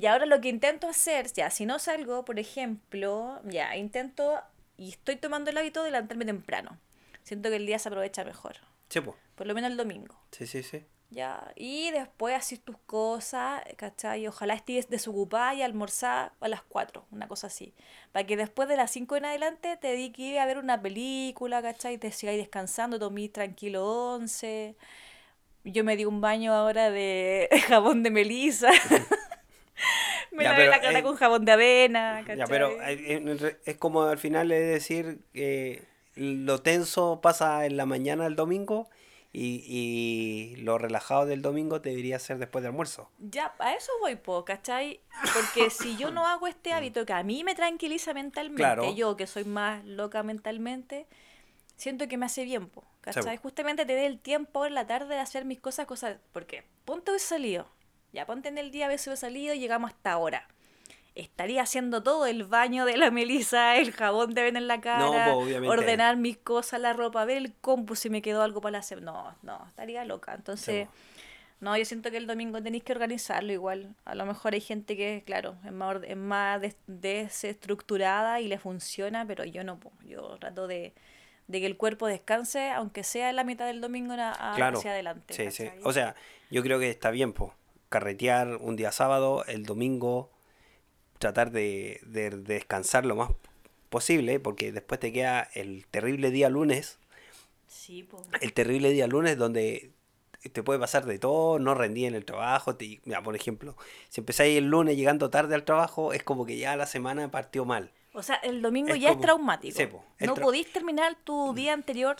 Y 0.00 0.06
ahora 0.06 0.26
lo 0.26 0.40
que 0.40 0.48
intento 0.48 0.86
hacer, 0.88 1.26
ya, 1.32 1.50
si 1.50 1.66
no 1.66 1.80
salgo, 1.80 2.24
por 2.24 2.38
ejemplo, 2.38 3.40
ya, 3.44 3.76
intento 3.76 4.34
y 4.78 4.90
estoy 4.90 5.16
tomando 5.16 5.50
el 5.50 5.58
hábito 5.58 5.82
de 5.82 5.90
levantarme 5.90 6.24
temprano. 6.24 6.78
Siento 7.24 7.50
que 7.50 7.56
el 7.56 7.66
día 7.66 7.78
se 7.78 7.90
aprovecha 7.90 8.24
mejor. 8.24 8.56
Sí, 8.88 9.00
pues. 9.02 9.16
Por 9.34 9.46
lo 9.46 9.54
menos 9.54 9.70
el 9.70 9.76
domingo. 9.76 10.18
Sí, 10.30 10.46
sí, 10.46 10.62
sí. 10.62 10.86
Ya, 11.10 11.52
y 11.56 11.90
después 11.90 12.36
haces 12.36 12.60
tus 12.60 12.76
cosas, 12.86 13.62
¿cachai? 13.76 14.26
Ojalá 14.26 14.52
estés 14.52 14.90
desocupada 14.90 15.54
y 15.54 15.62
almorzar 15.62 16.32
a 16.40 16.48
las 16.48 16.62
4, 16.62 17.06
una 17.10 17.26
cosa 17.28 17.46
así. 17.46 17.74
Para 18.12 18.26
que 18.26 18.36
después 18.36 18.68
de 18.68 18.76
las 18.76 18.90
5 18.90 19.16
en 19.16 19.24
adelante 19.24 19.76
te 19.78 19.88
dediques 19.88 20.38
a 20.38 20.44
ver 20.44 20.58
una 20.58 20.80
película, 20.82 21.62
¿cachai? 21.62 21.96
Te 21.96 22.12
sigáis 22.12 22.38
descansando, 22.38 22.98
tomís 22.98 23.32
tranquilo 23.32 24.14
11. 24.14 24.76
Yo 25.64 25.82
me 25.82 25.96
di 25.96 26.04
un 26.04 26.20
baño 26.20 26.52
ahora 26.52 26.90
de 26.90 27.48
jabón 27.68 28.02
de 28.02 28.10
melisa. 28.10 28.70
me 30.38 30.44
Ya, 30.44 30.50
lavé 30.52 30.62
pero, 30.62 30.70
la 30.70 30.80
cara 30.80 30.98
eh, 30.98 31.02
con 31.02 31.16
jabón 31.16 31.44
de 31.44 31.52
avena, 31.52 32.20
¿cachai? 32.20 32.38
Ya, 32.38 32.46
pero 32.46 32.70
eh, 32.82 33.58
es 33.64 33.76
como 33.76 34.02
al 34.04 34.18
final 34.18 34.50
es 34.52 34.66
decir 34.72 35.20
que 35.34 35.84
lo 36.14 36.60
tenso 36.62 37.20
pasa 37.20 37.66
en 37.66 37.76
la 37.76 37.84
mañana 37.86 38.26
el 38.26 38.34
domingo 38.36 38.88
y, 39.30 39.62
y 39.66 40.56
lo 40.62 40.78
relajado 40.78 41.26
del 41.26 41.42
domingo 41.42 41.78
debería 41.80 42.18
ser 42.18 42.38
después 42.38 42.62
del 42.62 42.70
almuerzo. 42.70 43.10
Ya, 43.18 43.54
a 43.58 43.74
eso 43.74 43.92
voy, 44.00 44.16
po, 44.16 44.44
¿cachai? 44.44 45.00
Porque 45.34 45.68
si 45.70 45.96
yo 45.96 46.10
no 46.10 46.26
hago 46.26 46.46
este 46.46 46.72
hábito 46.72 47.04
que 47.04 47.12
a 47.12 47.22
mí 47.22 47.44
me 47.44 47.54
tranquiliza 47.54 48.14
mentalmente, 48.14 48.62
Claro. 48.62 48.94
yo 48.94 49.16
que 49.16 49.26
soy 49.26 49.44
más 49.44 49.84
loca 49.84 50.22
mentalmente, 50.22 51.06
siento 51.76 52.08
que 52.08 52.16
me 52.16 52.26
hace 52.26 52.44
bien, 52.44 52.68
po, 52.68 52.84
¿cachai? 53.02 53.36
Justamente 53.36 53.84
tener 53.84 54.06
el 54.06 54.18
tiempo 54.18 54.64
en 54.66 54.74
la 54.74 54.86
tarde 54.86 55.14
de 55.14 55.20
hacer 55.20 55.44
mis 55.44 55.60
cosas, 55.60 55.86
cosas, 55.86 56.16
porque 56.32 56.64
ponte 56.86 57.10
hubiese 57.10 57.26
salido, 57.26 57.68
ya 58.12 58.26
ponte 58.26 58.48
en 58.48 58.58
el 58.58 58.70
día 58.70 58.86
hubiese 58.86 59.14
salido 59.16 59.54
y 59.54 59.58
llegamos 59.60 59.90
hasta 59.90 60.12
ahora. 60.12 60.46
Estaría 61.14 61.62
haciendo 61.62 62.02
todo, 62.02 62.26
el 62.26 62.44
baño 62.44 62.84
de 62.84 62.96
la 62.96 63.10
Melissa, 63.10 63.76
el 63.76 63.92
jabón 63.92 64.34
de 64.34 64.42
ven 64.42 64.56
en 64.56 64.68
la 64.68 64.80
cara, 64.80 65.34
obviamente. 65.34 65.68
ordenar 65.68 66.16
mis 66.16 66.36
cosas, 66.38 66.80
la 66.80 66.92
ropa, 66.92 67.24
ver 67.24 67.38
el 67.38 67.54
compu 67.54 67.96
si 67.96 68.08
me 68.08 68.22
quedó 68.22 68.42
algo 68.42 68.60
para 68.60 68.78
hacer. 68.78 69.02
No, 69.02 69.34
no, 69.42 69.64
estaría 69.68 70.04
loca. 70.04 70.32
Entonces, 70.34 70.86
po. 70.86 70.92
no, 71.60 71.76
yo 71.76 71.84
siento 71.84 72.12
que 72.12 72.18
el 72.18 72.28
domingo 72.28 72.62
tenéis 72.62 72.84
que 72.84 72.92
organizarlo 72.92 73.52
igual. 73.52 73.96
A 74.04 74.14
lo 74.14 74.26
mejor 74.26 74.54
hay 74.54 74.60
gente 74.60 74.96
que, 74.96 75.24
claro, 75.26 75.56
es 75.64 75.72
más, 75.72 75.96
es 76.06 76.16
más 76.16 76.60
des- 76.60 76.76
desestructurada 76.86 78.40
y 78.40 78.48
le 78.48 78.58
funciona, 78.58 79.24
pero 79.26 79.44
yo 79.44 79.64
no. 79.64 79.78
po. 79.80 79.92
Yo 80.06 80.36
trato 80.38 80.66
de, 80.68 80.92
de 81.48 81.60
que 81.60 81.66
el 81.66 81.76
cuerpo 81.76 82.06
descanse, 82.06 82.70
aunque 82.70 83.02
sea 83.02 83.30
en 83.30 83.36
la 83.36 83.44
mitad 83.44 83.66
del 83.66 83.80
domingo 83.80 84.14
a- 84.18 84.52
Claro. 84.56 84.78
hacia 84.78 84.92
adelante. 84.92 85.34
Sí, 85.34 85.50
sí. 85.50 85.68
O 85.82 85.92
sea, 85.92 86.14
yo 86.50 86.62
creo 86.62 86.78
que 86.78 86.90
está 86.90 87.10
bien, 87.10 87.32
po. 87.32 87.54
Carretear 87.88 88.56
un 88.60 88.76
día 88.76 88.92
sábado, 88.92 89.44
el 89.46 89.64
domingo, 89.64 90.30
tratar 91.18 91.50
de, 91.50 92.00
de- 92.06 92.30
de 92.30 92.54
descansar 92.54 93.06
lo 93.06 93.16
más 93.16 93.30
posible, 93.88 94.40
porque 94.40 94.72
después 94.72 95.00
te 95.00 95.12
queda 95.12 95.48
el 95.54 95.86
terrible 95.90 96.30
día 96.30 96.50
lunes, 96.50 96.98
Sí, 97.66 98.02
po. 98.02 98.22
el 98.40 98.52
terrible 98.52 98.90
día 98.90 99.06
lunes 99.06 99.38
donde 99.38 99.92
te 100.52 100.62
puede 100.62 100.78
pasar 100.78 101.06
de 101.06 101.18
todo, 101.18 101.58
no 101.58 101.74
rendí 101.74 102.04
en 102.04 102.14
el 102.14 102.24
trabajo, 102.26 102.76
te- 102.76 103.00
mira, 103.04 103.22
por 103.22 103.34
ejemplo, 103.34 103.76
si 104.10 104.20
empezáis 104.20 104.58
el 104.58 104.66
lunes 104.66 104.96
llegando 104.96 105.30
tarde 105.30 105.54
al 105.54 105.64
trabajo, 105.64 106.12
es 106.12 106.22
como 106.22 106.44
que 106.44 106.58
ya 106.58 106.76
la 106.76 106.86
semana 106.86 107.30
partió 107.30 107.64
mal. 107.64 107.90
O 108.12 108.22
sea, 108.22 108.36
el 108.36 108.60
domingo 108.62 108.92
Es 108.94 109.00
ya 109.00 109.08
como- 109.08 109.20
es 109.20 109.24
traumático. 109.24 110.04
no 110.20 110.34
tra- 110.36 110.40
podéis 110.42 110.70
terminar 110.72 111.16
tu 111.24 111.54
día 111.54 111.72
anterior 111.72 112.16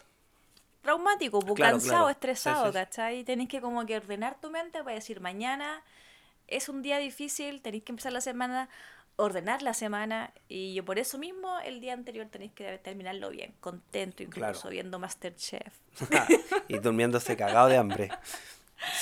traumático, 0.93 1.41
po, 1.41 1.55
Claro, 1.55 1.73
cansado, 1.77 1.93
claro. 2.05 2.09
estresado, 2.11 2.65
Sí, 2.65 2.71
sí. 2.71 2.75
¿cachai? 2.75 3.25
Tenéis 3.25 3.49
que 3.51 3.61
como 3.61 3.85
que 3.85 3.97
ordenar 3.97 4.41
tu 4.41 4.51
mente 4.51 4.83
para 4.83 4.95
decir, 4.95 5.21
mañana 5.21 5.83
es 6.47 6.69
un 6.71 6.81
día 6.83 6.99
difícil, 6.99 7.61
tenéis 7.61 7.85
que 7.85 7.93
empezar 7.93 8.11
la 8.13 8.23
semana, 8.23 8.71
ordenar 9.17 9.61
la 9.63 9.75
semana, 9.75 10.33
y 10.49 10.73
yo 10.75 10.85
por 10.85 10.99
eso 10.99 11.19
mismo 11.19 11.59
el 11.65 11.81
día 11.81 11.93
anterior 11.93 12.27
tenéis 12.31 12.53
que 12.53 12.79
terminarlo 12.79 13.29
bien, 13.31 13.53
contento 13.61 14.23
incluso, 14.23 14.53
Claro. 14.63 14.71
viendo 14.71 14.99
Masterchef. 14.99 15.75
y 16.69 16.79
durmiéndose 16.79 17.37
cagado 17.37 17.69
de 17.69 17.77
hambre. 17.77 18.09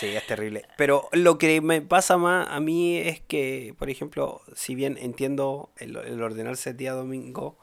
Sí, 0.01 0.07
es 0.07 0.27
terrible. 0.27 0.67
Pero 0.77 1.09
lo 1.13 1.37
que 1.39 1.61
me 1.61 1.83
pasa 1.83 2.17
más 2.17 2.49
a 2.51 2.59
mí 2.61 2.97
es 2.97 3.21
que, 3.21 3.75
por 3.79 3.91
ejemplo, 3.91 4.41
si 4.55 4.75
bien 4.75 4.97
entiendo 4.99 5.71
el, 5.77 5.95
el 5.99 6.21
ordenarse 6.23 6.71
el 6.71 6.79
día 6.79 6.93
domingo 6.95 7.59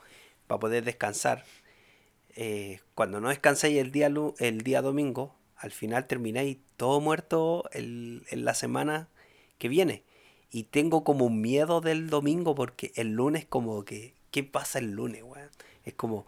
para 0.46 0.60
poder 0.60 0.84
descansar, 0.84 1.44
eh, 2.36 2.80
cuando 2.94 3.20
no 3.20 3.28
descansáis 3.28 3.78
el 3.78 3.92
día, 3.92 4.10
el 4.38 4.62
día 4.62 4.82
domingo, 4.82 5.34
al 5.56 5.70
final 5.72 6.06
termináis 6.06 6.58
todo 6.76 7.00
muerto 7.00 7.64
el- 7.72 8.24
en 8.30 8.44
la 8.44 8.54
semana 8.54 9.08
que 9.58 9.68
viene. 9.68 10.02
Y 10.50 10.64
tengo 10.64 11.04
como 11.04 11.24
un 11.26 11.40
miedo 11.40 11.80
del 11.80 12.10
domingo 12.10 12.54
porque 12.54 12.92
el 12.96 13.12
lunes 13.12 13.44
como 13.44 13.84
que, 13.84 14.14
¿qué 14.30 14.44
pasa 14.44 14.78
el 14.78 14.92
lunes, 14.92 15.22
weón? 15.22 15.50
Es 15.84 15.94
como 15.94 16.26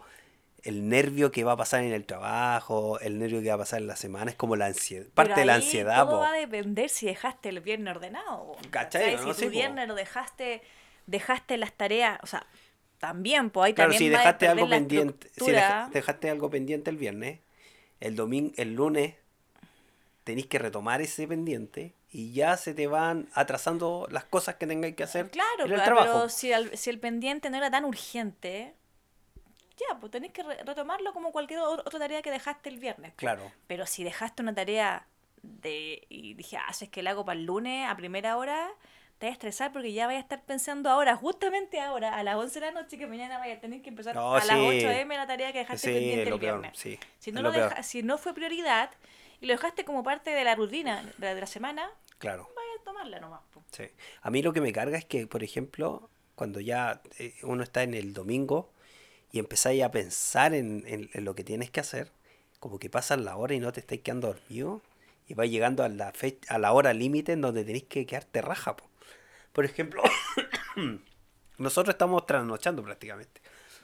el 0.63 0.89
nervio 0.89 1.31
que 1.31 1.43
va 1.45 1.53
a 1.53 1.57
pasar 1.57 1.83
en 1.83 1.93
el 1.93 2.03
trabajo, 2.05 2.99
el 2.99 3.19
nervio 3.19 3.41
que 3.41 3.47
va 3.49 3.55
a 3.55 3.59
pasar 3.59 3.79
en 3.79 3.87
la 3.87 3.95
semana, 3.95 4.31
es 4.31 4.37
como 4.37 4.55
la 4.57 4.65
ansiedad, 4.65 5.05
parte 5.13 5.39
de 5.41 5.45
la 5.45 5.55
ansiedad, 5.55 6.03
Todo 6.05 6.17
po. 6.17 6.19
va 6.19 6.31
a 6.31 6.37
depender 6.37 6.89
si 6.89 7.05
dejaste 7.05 7.49
el 7.49 7.61
viernes 7.61 7.95
ordenado. 7.95 8.57
¿Cachai, 8.69 9.15
no? 9.15 9.33
Si 9.33 9.39
tu 9.41 9.45
po. 9.47 9.51
viernes 9.51 9.87
lo 9.87 9.95
dejaste, 9.95 10.61
dejaste 11.05 11.57
las 11.57 11.71
tareas, 11.73 12.19
o 12.21 12.27
sea, 12.27 12.45
también, 12.99 13.49
pues 13.49 13.67
ahí 13.67 13.73
Claro, 13.73 13.91
también 13.91 14.09
si 14.09 14.09
va 14.15 14.17
a 14.17 14.21
dejaste 14.23 14.47
algo 14.47 14.69
pendiente, 14.69 15.29
si 15.35 15.51
dejaste 15.91 16.29
algo 16.29 16.49
pendiente 16.49 16.89
el 16.89 16.97
viernes, 16.97 17.39
el 17.99 18.15
domingo, 18.15 18.53
el 18.57 18.73
lunes 18.75 19.15
tenéis 20.23 20.47
que 20.47 20.59
retomar 20.59 21.01
ese 21.01 21.27
pendiente 21.27 21.93
y 22.11 22.33
ya 22.33 22.57
se 22.57 22.73
te 22.73 22.87
van 22.87 23.27
atrasando 23.33 24.07
las 24.11 24.25
cosas 24.25 24.55
que 24.55 24.67
tengáis 24.67 24.95
que 24.95 25.03
hacer 25.03 25.29
Claro, 25.29 25.65
en 25.65 25.71
el 25.71 25.71
pero, 25.71 25.83
trabajo. 25.83 26.11
pero 26.13 26.29
si, 26.29 26.53
al- 26.53 26.75
si 26.77 26.89
el 26.89 26.99
pendiente 26.99 27.49
no 27.49 27.57
era 27.57 27.69
tan 27.71 27.85
urgente, 27.85 28.73
ya, 29.77 29.99
pues 29.99 30.11
tenés 30.11 30.31
que 30.31 30.43
re- 30.43 30.63
retomarlo 30.63 31.13
como 31.13 31.31
cualquier 31.31 31.59
otra 31.59 31.99
tarea 31.99 32.21
que 32.21 32.31
dejaste 32.31 32.69
el 32.69 32.79
viernes. 32.79 33.13
Claro. 33.15 33.51
Pero 33.67 33.85
si 33.85 34.03
dejaste 34.03 34.41
una 34.41 34.53
tarea 34.55 35.05
de 35.43 36.05
y 36.09 36.33
dije, 36.33 36.57
ah, 36.57 36.73
si 36.73 36.85
es 36.85 36.91
que 36.91 37.03
la 37.03 37.11
hago 37.11 37.23
para 37.25 37.39
el 37.39 37.45
lunes 37.45 37.87
a 37.87 37.95
primera 37.95 38.37
hora, 38.37 38.69
te 39.19 39.25
vas 39.25 39.31
a 39.31 39.33
estresar 39.33 39.71
porque 39.73 39.91
ya 39.93 40.05
vaya 40.05 40.19
a 40.19 40.21
estar 40.21 40.43
pensando 40.43 40.89
ahora, 40.89 41.15
justamente 41.15 41.79
ahora, 41.79 42.15
a 42.17 42.23
las 42.23 42.35
11 42.35 42.59
de 42.59 42.65
la 42.67 42.71
noche, 42.71 42.97
que 42.97 43.07
mañana 43.07 43.37
vaya 43.39 43.55
a 43.55 43.59
tener 43.59 43.81
que 43.81 43.89
empezar 43.89 44.13
No, 44.15 44.35
a 44.35 44.39
las 44.45 44.47
sí. 44.47 44.53
8 44.55 44.89
m 44.91 45.15
la 45.15 45.25
tarea 45.27 45.51
que 45.51 45.59
dejaste 45.59 45.87
Sí, 45.87 45.93
pendiente 45.93 46.21
el 46.23 46.27
peor, 46.29 46.39
viernes. 46.39 46.77
sí, 46.77 46.99
si, 47.19 47.31
no 47.31 47.41
lo 47.41 47.49
lo 47.51 47.55
deja- 47.59 47.81
si 47.83 48.03
no 48.03 48.17
fue 48.17 48.33
prioridad 48.33 48.91
y 49.41 49.47
lo 49.47 49.53
dejaste 49.53 49.85
como 49.85 50.03
parte 50.03 50.29
de 50.31 50.43
la 50.43 50.55
rutina 50.55 51.03
de 51.03 51.13
la, 51.27 51.33
de 51.35 51.41
la 51.41 51.47
semana, 51.47 51.89
Claro. 52.19 52.49
vaya 52.55 52.69
a 52.79 52.83
tomarla 52.83 53.19
nomás. 53.19 53.41
Sí. 53.71 53.83
A 54.21 54.29
mí 54.29 54.41
lo 54.41 54.53
que 54.53 54.61
me 54.61 54.71
carga 54.71 54.97
es 54.97 55.05
que, 55.05 55.27
por 55.27 55.43
ejemplo, 55.43 56.09
cuando 56.35 56.59
ya 56.59 57.01
eh, 57.19 57.33
uno 57.43 57.63
está 57.63 57.83
en 57.83 57.93
el 57.95 58.13
domingo 58.13 58.71
y 59.31 59.39
empezáis 59.39 59.83
a 59.83 59.91
pensar 59.91 60.53
en, 60.53 60.83
en- 60.87 61.09
en 61.13 61.25
lo 61.25 61.33
que 61.35 61.43
tienes 61.43 61.69
que 61.71 61.79
hacer, 61.79 62.11
como 62.59 62.77
que 62.79 62.89
pasan 62.89 63.25
la 63.25 63.35
hora 63.35 63.53
y 63.55 63.59
no 63.59 63.71
te 63.71 63.79
estáis 63.79 64.01
quedando 64.01 64.27
dormido 64.27 64.81
y 65.27 65.33
vais 65.33 65.51
llegando 65.51 65.83
a 65.83 65.89
la, 65.89 66.11
fe- 66.13 66.39
a 66.49 66.57
la 66.59 66.71
hora 66.71 66.93
límite 66.93 67.33
en 67.33 67.41
donde 67.41 67.63
tenéis 67.65 67.83
que 67.85 68.05
quedarte 68.05 68.41
raja. 68.41 68.75
po. 68.77 68.85
Por 69.57 69.65
ejemplo, 69.65 70.03
nosotros 71.57 71.95
estamos 71.95 72.27
trasnochando 72.27 72.83
prácticamente. 72.83 73.41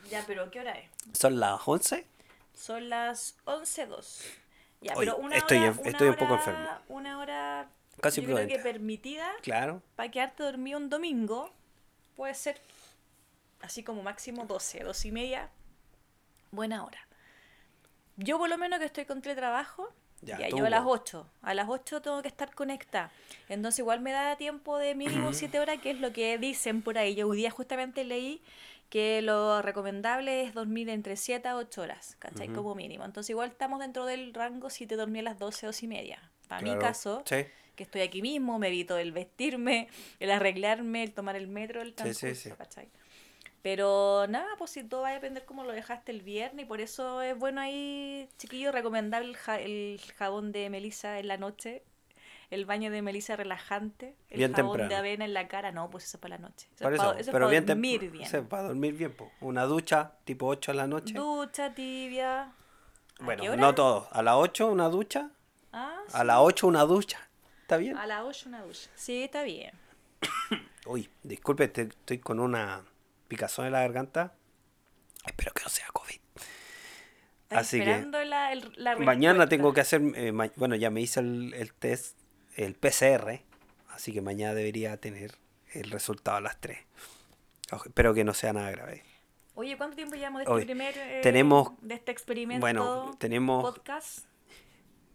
Ya, 0.08 0.24
pero 0.27 0.51
¿qué 0.51 0.60
hora 0.60 0.74
es? 0.77 0.88
Son 1.18 1.39
las 1.39 1.60
11. 1.65 2.06
Son 2.53 2.89
las 2.89 3.36
11.02. 3.46 4.22
Ya, 4.82 4.94
pero 4.94 5.18
una 5.18 5.36
estoy 5.36 5.58
hora, 5.58 5.72
una 5.80 5.89
estoy 5.89 6.10
un 6.10 6.15
poco 6.15 6.34
hora- 6.34 6.44
enfermo. 6.44 6.70
Una 6.89 7.18
hora 7.18 7.70
Casi 8.00 8.22
yo 8.22 8.27
creo 8.36 8.48
que 8.48 8.60
permitida 8.60 9.27
Claro. 9.42 9.82
para 9.96 10.12
quedarte 10.12 10.44
dormido 10.44 10.77
un 10.77 10.89
domingo 10.92 11.51
puede 12.15 12.36
ser 12.36 12.62
así 13.62 13.84
como 13.84 14.03
máximo 14.03 14.46
12, 14.46 14.84
12 14.84 15.08
y 15.08 15.12
media. 15.12 15.50
Buena 16.51 16.86
hora. 16.86 17.00
Yo 18.18 18.38
por 18.38 18.48
lo 18.48 18.60
menos 18.60 18.77
que 18.77 18.86
estoy 18.86 19.06
con 19.06 19.24
teletrabajo, 19.24 19.92
Ya, 20.25 20.38
ya, 20.39 20.50
yo 20.50 20.65
a 20.65 20.70
las 20.70 20.84
po. 20.84 20.92
8. 20.92 21.30
A 21.42 21.53
las 21.53 21.68
8 21.70 22.01
tengo 22.01 22.22
que 22.22 22.27
estar 22.27 22.53
conectada. 22.53 23.12
Entonces 23.50 23.80
igual 23.80 24.00
me 24.01 24.12
da 24.12 24.36
tiempo 24.38 24.77
de 24.77 24.96
mínimo 24.96 25.34
7 25.34 25.60
horas, 25.60 25.80
que 25.80 25.92
es 25.92 26.00
lo 26.00 26.13
que 26.13 26.38
dicen 26.38 26.82
por 26.82 26.98
ahí. 26.98 27.15
Yo 27.15 27.27
hoy 27.27 27.38
día 27.38 27.51
justamente 27.51 28.03
leí 28.03 28.42
que 28.89 29.22
lo 29.24 29.62
recomendable 29.62 30.44
es 30.44 30.53
dormir 30.53 30.88
entre 30.89 31.15
7 31.18 31.48
a 31.48 31.56
8 31.58 31.82
horas, 31.82 32.15
¿cachai? 32.20 32.50
Como 32.50 32.75
mínimo. 32.75 33.06
Entonces 33.06 33.32
igual 33.32 33.50
estamos 33.50 33.80
dentro 33.80 34.06
del 34.06 34.34
rango 34.34 34.70
si 34.70 34.86
te 34.86 34.96
dormí 34.96 35.20
a 35.20 35.24
las 35.24 35.39
12, 35.39 35.65
12 35.65 35.86
y 35.86 35.88
media. 35.88 36.32
Para 36.48 36.62
mi 36.62 36.77
caso, 36.77 37.24
Sí. 37.25 37.46
que 37.75 37.84
estoy 37.84 38.01
aquí 38.01 38.22
mismo, 38.22 38.60
me 38.60 38.68
evito 38.68 38.98
el 38.98 39.12
vestirme, 39.12 39.88
el 40.20 40.30
arreglarme, 40.30 41.03
el 41.03 41.12
tomar 41.13 41.36
el 41.36 41.48
metro, 41.48 41.82
el 41.82 41.96
sí, 42.13 42.36
sí. 42.36 42.51
¿cachai? 42.51 42.88
Pero 43.63 44.27
nada, 44.27 44.48
pues 44.58 44.72
si 44.72 44.84
todo 44.84 45.01
va 45.03 45.10
a 45.10 45.13
depender 45.13 45.46
cómo 45.46 45.63
lo 45.63 45.72
dejaste 45.72 46.12
el 46.12 46.22
viernes 46.22 46.65
y 46.65 46.67
por 46.67 46.82
eso 46.82 47.22
es 47.22 47.36
bueno 47.39 47.62
ahí, 47.62 48.27
chiquillo, 48.38 48.72
recomendable 48.72 49.29
el, 49.29 49.38
ja- 49.38 49.60
el 49.60 50.00
jabón 50.17 50.51
de 50.51 50.70
Melissa 50.70 51.17
en 51.17 51.29
la 51.29 51.38
noche, 51.38 51.82
el 52.51 52.65
baño 52.65 52.91
de 52.91 53.01
Melissa 53.01 53.38
relajante, 53.38 54.15
el 54.29 54.38
Bien 54.39 54.51
jabón 54.53 54.74
de 54.74 54.84
temprano. 54.84 55.00
avena 55.00 55.24
en 55.25 55.34
la 55.34 55.48
cara, 55.48 55.72
no, 55.72 55.89
pues 55.89 56.03
eso 56.03 56.17
es 56.17 56.22
para 56.22 56.36
la 56.36 56.41
noche. 56.41 56.67
Eso 56.75 56.84
Por 56.84 56.93
es 56.93 57.00
eso, 57.00 57.08
para, 57.08 57.20
eso 57.22 57.32
es 57.46 57.50
bien, 57.50 57.65
dormir 57.65 58.12
bien. 58.12 58.29
sí, 58.29 58.38
para 58.48 58.63
dormir 58.63 58.93
bien. 58.96 59.13
po. 59.13 59.32
Una 59.39 59.63
ducha 59.63 60.12
tipo 60.25 60.46
8 60.48 60.74
de 60.74 60.77
la 60.77 60.86
noche. 60.88 61.13
Ducha 61.13 61.74
tibia. 61.74 62.41
¿A 62.43 62.53
Bueno, 63.22 63.55
no 63.55 63.74
todo. 63.74 64.10
A 64.12 64.22
las 64.22 64.36
8 64.36 64.67
una 64.70 64.89
ducha. 64.89 65.29
Ah, 65.72 66.01
A 66.12 66.24
las 66.25 66.38
8 66.41 66.67
una 66.67 66.84
ducha. 66.84 67.27
¿Está 67.62 67.77
bien? 67.77 67.98
A 67.98 68.05
las 68.05 68.24
8 68.24 68.50
una 68.50 68.62
ducha. 68.62 68.89
Sí, 68.96 69.24
está 69.24 69.41
bien. 69.43 69.72
Uy, 70.86 71.10
disculpe, 71.24 71.70
te- 71.70 71.84
estoy 71.84 72.20
con 72.20 72.39
una 72.41 72.84
picazón 73.27 73.65
en 73.65 73.74
la 73.74 73.82
garganta. 73.82 74.34
Espero 75.25 75.53
que 75.53 75.63
no 75.63 75.70
sea 75.70 75.88
COVID. 75.94 76.20
¿Estás 77.44 77.68
Así 77.68 77.80
que 77.80 78.06
la, 78.25 78.51
el- 78.51 78.74
la 78.77 78.96
mañana 78.98 79.48
tengo 79.48 79.74
que 79.74 79.82
hacer, 79.82 80.01
eh, 80.15 80.32
ma- 80.32 80.51
bueno, 80.56 80.75
ya 80.75 80.89
me 80.89 81.01
hice 81.01 81.20
el, 81.20 81.53
el 81.53 81.74
test, 81.74 82.18
el 82.56 82.74
PCR, 82.75 83.42
así 83.89 84.12
que 84.12 84.22
mañana 84.22 84.53
debería 84.56 84.98
tener 84.98 85.36
el 85.74 85.92
resultado 85.92 86.38
a 86.38 86.42
las 86.42 86.60
3. 86.60 86.80
Ojo, 87.72 87.86
espero 87.89 88.13
que 88.13 88.24
no 88.24 88.34
sea 88.34 88.53
nada 88.53 88.72
grave. 88.72 89.03
Oye, 89.56 89.77
¿cuánto 89.77 89.96
tiempo 89.96 90.15
llevamos 90.15 90.39
de 90.39 90.44
este 90.44 90.53
Oye, 90.53 90.65
primer 90.65 90.98
eh, 90.98 91.20
tenemos- 91.22 91.74
de 91.82 91.94
este 91.96 92.12
experimento? 92.12 92.62
bueno, 92.62 93.15
tenemos- 93.20 93.63
podcast. 93.63 94.25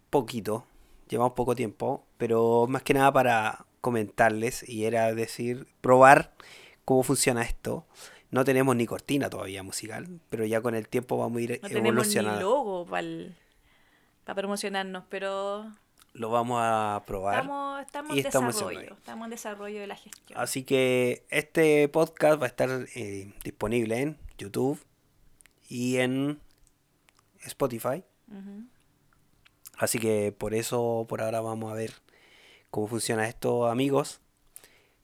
Poquito, 0.09 0.65
llevamos 1.09 1.33
poco 1.33 1.55
tiempo, 1.55 2.05
pero 2.17 2.65
más 2.67 2.83
que 2.83 2.93
nada 2.93 3.11
para 3.11 3.65
comentarles 3.81 4.67
y 4.67 4.85
era 4.85 5.13
decir, 5.13 5.67
probar 5.81 6.33
cómo 6.89 7.03
funciona 7.03 7.43
esto. 7.43 7.85
No 8.31 8.43
tenemos 8.43 8.75
ni 8.75 8.87
cortina 8.87 9.29
todavía 9.29 9.61
musical, 9.61 10.07
pero 10.27 10.43
ya 10.43 10.59
con 10.59 10.73
el 10.73 10.87
tiempo 10.87 11.19
vamos 11.19 11.37
a 11.37 11.41
ir 11.41 11.59
No 11.61 11.67
tenemos 11.67 11.83
ni 11.83 11.89
evolucionando. 11.89 12.39
logo 12.41 12.85
para 12.87 14.33
promocionarnos, 14.33 15.03
pero 15.07 15.71
Lo 16.13 16.31
vamos 16.31 16.59
a 16.63 17.03
probar. 17.05 17.41
estamos, 17.41 17.81
estamos 17.85 18.15
y 18.17 18.19
en 18.21 18.25
estamos 18.25 18.55
desarrollo. 18.55 18.93
Estamos 18.95 19.25
en 19.25 19.29
desarrollo 19.29 19.79
de 19.81 19.85
la 19.85 19.95
gestión. 19.95 20.39
Así 20.39 20.63
que 20.63 21.27
este 21.29 21.87
podcast 21.89 22.41
va 22.41 22.45
a 22.45 22.49
estar 22.49 22.87
eh, 22.95 23.33
disponible 23.43 24.01
en 24.01 24.17
YouTube 24.39 24.83
y 25.67 25.97
en 25.97 26.39
Spotify. 27.43 28.03
Así 29.77 29.99
que 29.99 30.31
por 30.35 30.55
eso 30.55 31.05
por 31.07 31.21
ahora 31.21 31.41
vamos 31.41 31.71
a 31.71 31.75
ver 31.75 31.93
cómo 32.71 32.87
funciona 32.87 33.27
esto, 33.27 33.67
amigos. 33.67 34.21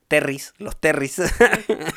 Terris, 0.08 0.54
los 0.58 0.78
Terris. 0.80 1.20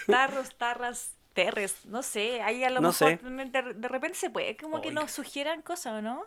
Tarros, 0.08 0.56
tarras, 0.58 1.13
terres, 1.34 1.86
no 1.86 2.04
sé, 2.04 2.42
ahí 2.42 2.63
a 2.63 2.70
lo 2.70 2.82
No 2.82 2.89
mejor 2.89 3.20
de, 3.22 3.74
de 3.74 3.88
repente 3.88 4.18
se 4.18 4.30
puede, 4.30 4.58
como 4.58 4.82
que 4.82 4.92
nos 4.92 5.12
sugieran 5.12 5.62
cosas, 5.62 5.94
¿o 5.94 6.01
no? 6.01 6.25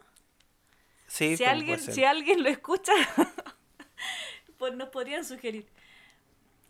sí, 1.07 1.37
si 1.37 1.45
pero 1.45 1.51
alguien, 1.51 1.79
si 1.81 2.05
alguien 2.05 2.43
lo 2.43 2.49
escucha, 2.49 2.93
pues 4.59 4.75
nos 4.75 4.89
podrían 4.89 5.25
sugerir. 5.25 5.67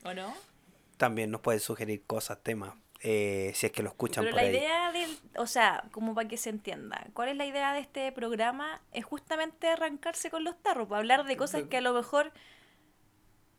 ¿O 0.04 0.12
no? 0.14 0.34
También 0.96 1.30
nos 1.30 1.40
pueden 1.40 1.60
sugerir 1.60 2.04
cosas, 2.06 2.42
temas, 2.42 2.74
eh, 3.00 3.52
si 3.54 3.66
es 3.66 3.72
que 3.72 3.82
lo 3.82 3.88
escuchan 3.90 4.24
Pero 4.24 4.36
por 4.36 4.42
la 4.42 4.48
ahí. 4.48 4.56
idea 4.56 4.92
del, 4.92 5.18
o 5.36 5.46
sea, 5.46 5.84
como 5.90 6.14
para 6.14 6.28
que 6.28 6.36
se 6.36 6.50
entienda, 6.50 7.06
¿cuál 7.14 7.28
es 7.30 7.36
la 7.36 7.46
idea 7.46 7.72
de 7.72 7.80
este 7.80 8.10
programa? 8.12 8.80
Es 8.92 9.04
justamente 9.04 9.68
arrancarse 9.68 10.30
con 10.30 10.44
los 10.44 10.60
tarros, 10.62 10.88
para 10.88 10.98
hablar 11.00 11.24
de 11.24 11.36
cosas 11.36 11.64
que 11.64 11.76
a 11.78 11.80
lo 11.80 11.92
mejor 11.92 12.32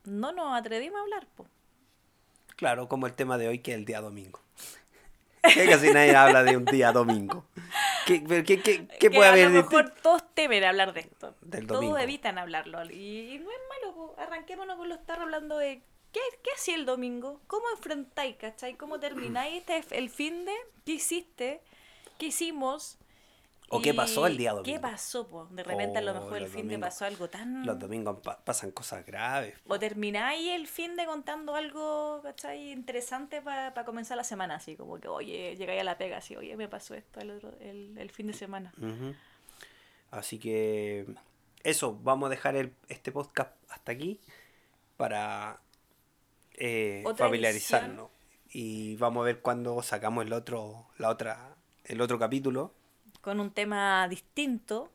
no 0.04 0.32
nos 0.32 0.54
atrevimos 0.58 0.98
a 0.98 1.02
hablar, 1.02 1.26
po. 1.36 1.46
Claro, 2.56 2.88
como 2.88 3.06
el 3.06 3.14
tema 3.14 3.36
de 3.38 3.48
hoy 3.48 3.58
que 3.58 3.72
es 3.72 3.78
el 3.78 3.84
día 3.84 4.00
domingo. 4.00 4.40
Que 5.54 5.68
casi 5.68 5.92
nadie 5.92 6.16
habla 6.16 6.42
de 6.42 6.56
un 6.56 6.64
día 6.64 6.90
domingo. 6.90 7.44
¿Qué, 8.06 8.24
qué, 8.24 8.62
qué- 8.62 8.88
qué 8.98 9.10
puede 9.10 9.28
a 9.28 9.32
haber 9.32 9.50
lo 9.50 9.62
de 9.62 9.90
todos 10.02 10.22
temen 10.32 10.64
hablar 10.64 10.94
de 10.94 11.00
esto. 11.00 11.34
Del 11.42 11.66
todos 11.66 11.80
domingo. 11.80 11.98
evitan 11.98 12.38
hablarlo. 12.38 12.82
Y, 12.90 13.38
no 13.44 13.50
es 13.50 13.58
malo, 13.68 13.94
po. 13.94 14.14
arranquémonos 14.18 14.78
con 14.78 14.88
los 14.88 15.04
tarros 15.04 15.24
hablando 15.24 15.58
de 15.58 15.82
¿qué, 16.12 16.20
qué 16.42 16.50
hacía 16.56 16.76
el 16.76 16.86
domingo? 16.86 17.42
¿Cómo 17.46 17.64
enfrentáis, 17.76 18.36
cachai? 18.36 18.74
¿Cómo 18.76 18.98
termináis 19.00 19.62
este, 19.68 19.98
el 19.98 20.08
fin 20.08 20.46
de? 20.46 20.54
¿Qué 20.86 20.92
hiciste? 20.92 21.60
¿Qué 22.18 22.26
hicimos? 22.26 22.96
¿O 23.70 23.80
qué 23.82 23.92
pasó 23.94 24.26
el 24.26 24.36
día 24.36 24.50
¿Qué 24.50 24.56
domingo? 24.56 24.80
pasó, 24.82 25.26
po? 25.26 25.46
De 25.50 25.64
repente 25.64 25.98
a 25.98 26.02
lo 26.02 26.12
Oh, 26.12 26.14
mejor 26.20 26.36
el 26.36 26.42
los 26.44 26.52
fin 26.52 26.68
de 26.68 26.74
domingos. 26.74 26.88
pasó 26.88 27.04
algo 27.06 27.28
tan... 27.30 27.66
Los 27.66 27.78
domingos 27.78 28.18
pa- 28.22 28.38
pasan 28.44 28.70
cosas 28.70 29.04
graves. 29.04 29.54
O 29.66 29.78
termináis 29.78 30.48
el 30.50 30.66
fin 30.68 30.94
de 30.96 31.06
contando 31.06 31.56
algo, 31.56 32.20
¿cachai? 32.22 32.70
Interesante 32.70 33.42
para 33.42 33.72
comenzar 33.84 34.16
la 34.16 34.22
semana, 34.24 34.56
así 34.56 34.76
como 34.76 35.00
que, 35.00 35.08
oye, 35.08 35.56
llegáis 35.56 35.80
a 35.80 35.84
la 35.84 35.98
pega, 35.98 36.18
así, 36.18 36.36
oye, 36.36 36.56
me 36.56 36.68
pasó 36.68 36.94
esto 36.94 37.20
el, 37.20 37.30
otro- 37.32 37.56
el, 37.60 37.96
el 37.98 38.10
fin 38.10 38.26
de 38.28 38.34
semana. 38.34 38.72
Así 40.10 40.38
que 40.38 41.06
eso, 41.64 41.98
vamos 42.02 42.28
a 42.28 42.30
dejar 42.30 42.54
el, 42.56 42.72
este 42.88 43.10
podcast 43.10 43.52
hasta 43.70 43.90
aquí 43.92 44.20
para 44.96 45.58
eh, 46.52 47.02
familiarizarnos. 47.16 48.10
Y 48.50 48.94
vamos 48.96 49.22
a 49.22 49.24
ver 49.24 49.40
cuándo 49.40 49.82
sacamos 49.82 50.24
el 50.24 50.32
otro, 50.32 50.86
la 50.98 51.08
otra, 51.08 51.56
el 51.86 52.00
otro 52.00 52.18
capítulo. 52.20 52.72
Con 53.24 53.40
un 53.40 53.50
tema 53.52 54.06
distinto. 54.06 54.92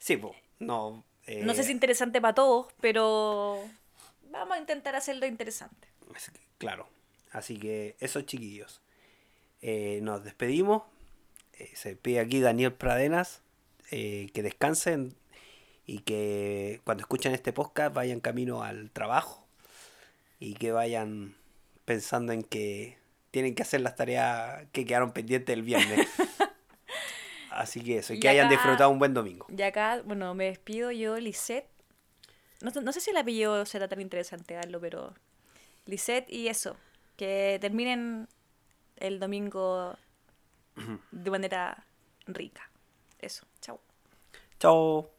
Sí, 0.00 0.16
pues, 0.16 0.34
no. 0.58 1.04
eh, 1.26 1.42
No 1.44 1.54
sé 1.54 1.62
si 1.62 1.70
interesante 1.70 2.20
para 2.20 2.34
todos, 2.34 2.66
pero 2.80 3.62
vamos 4.28 4.56
a 4.56 4.60
intentar 4.60 4.96
hacerlo 4.96 5.26
interesante. 5.26 5.86
es 6.16 6.32
Claro. 6.58 6.88
Así 7.30 7.58
que 7.58 7.94
eso, 8.00 8.22
chiquillos. 8.22 8.80
Eh, 9.60 10.00
nos 10.02 10.24
despedimos. 10.24 10.82
Eh, 11.52 11.70
se 11.74 11.94
pide 11.94 12.18
aquí 12.18 12.40
Daniel 12.40 12.72
Pradenas. 12.72 13.42
eh, 13.92 14.30
que 14.34 14.42
descansen 14.42 15.14
y 15.86 15.98
que 16.00 16.80
cuando 16.84 17.02
escuchen 17.02 17.34
este 17.34 17.52
podcast 17.52 17.94
vayan 17.94 18.20
camino 18.20 18.62
al 18.64 18.90
trabajo 18.90 19.46
y 20.40 20.54
que 20.54 20.72
vayan 20.72 21.36
pensando 21.84 22.32
en 22.32 22.42
que 22.42 22.96
tienen 23.30 23.54
que 23.54 23.62
hacer 23.62 23.80
las 23.80 23.94
tareas 23.94 24.66
que 24.72 24.84
quedaron 24.86 25.12
pendientes 25.12 25.52
el 25.52 25.62
viernes. 25.62 26.08
Así 27.54 27.82
que 27.82 27.98
eso, 27.98 28.14
y 28.14 28.20
que 28.20 28.28
hayan 28.28 28.48
disfrutado 28.48 28.90
un 28.90 28.98
buen 28.98 29.14
domingo. 29.14 29.46
Y 29.56 29.62
acá, 29.62 30.02
bueno, 30.04 30.34
me 30.34 30.46
despido 30.46 30.90
yo, 30.90 31.18
Lisette. 31.18 31.68
No, 32.60 32.70
sé- 32.70 32.80
no 32.82 32.92
sé 32.92 33.00
si 33.00 33.10
el 33.10 33.16
apellido 33.16 33.64
será 33.66 33.88
tan 33.88 34.00
interesante 34.00 34.54
darlo, 34.54 34.80
pero 34.80 35.14
Lisette 35.86 36.30
y 36.30 36.48
eso. 36.48 36.76
Que 37.16 37.58
terminen 37.60 38.28
el 38.96 39.18
domingo 39.20 39.96
de 41.10 41.30
manera 41.30 41.84
rica. 42.26 42.68
Eso, 43.18 43.46
chao. 43.60 43.80
Chao. 44.58 45.10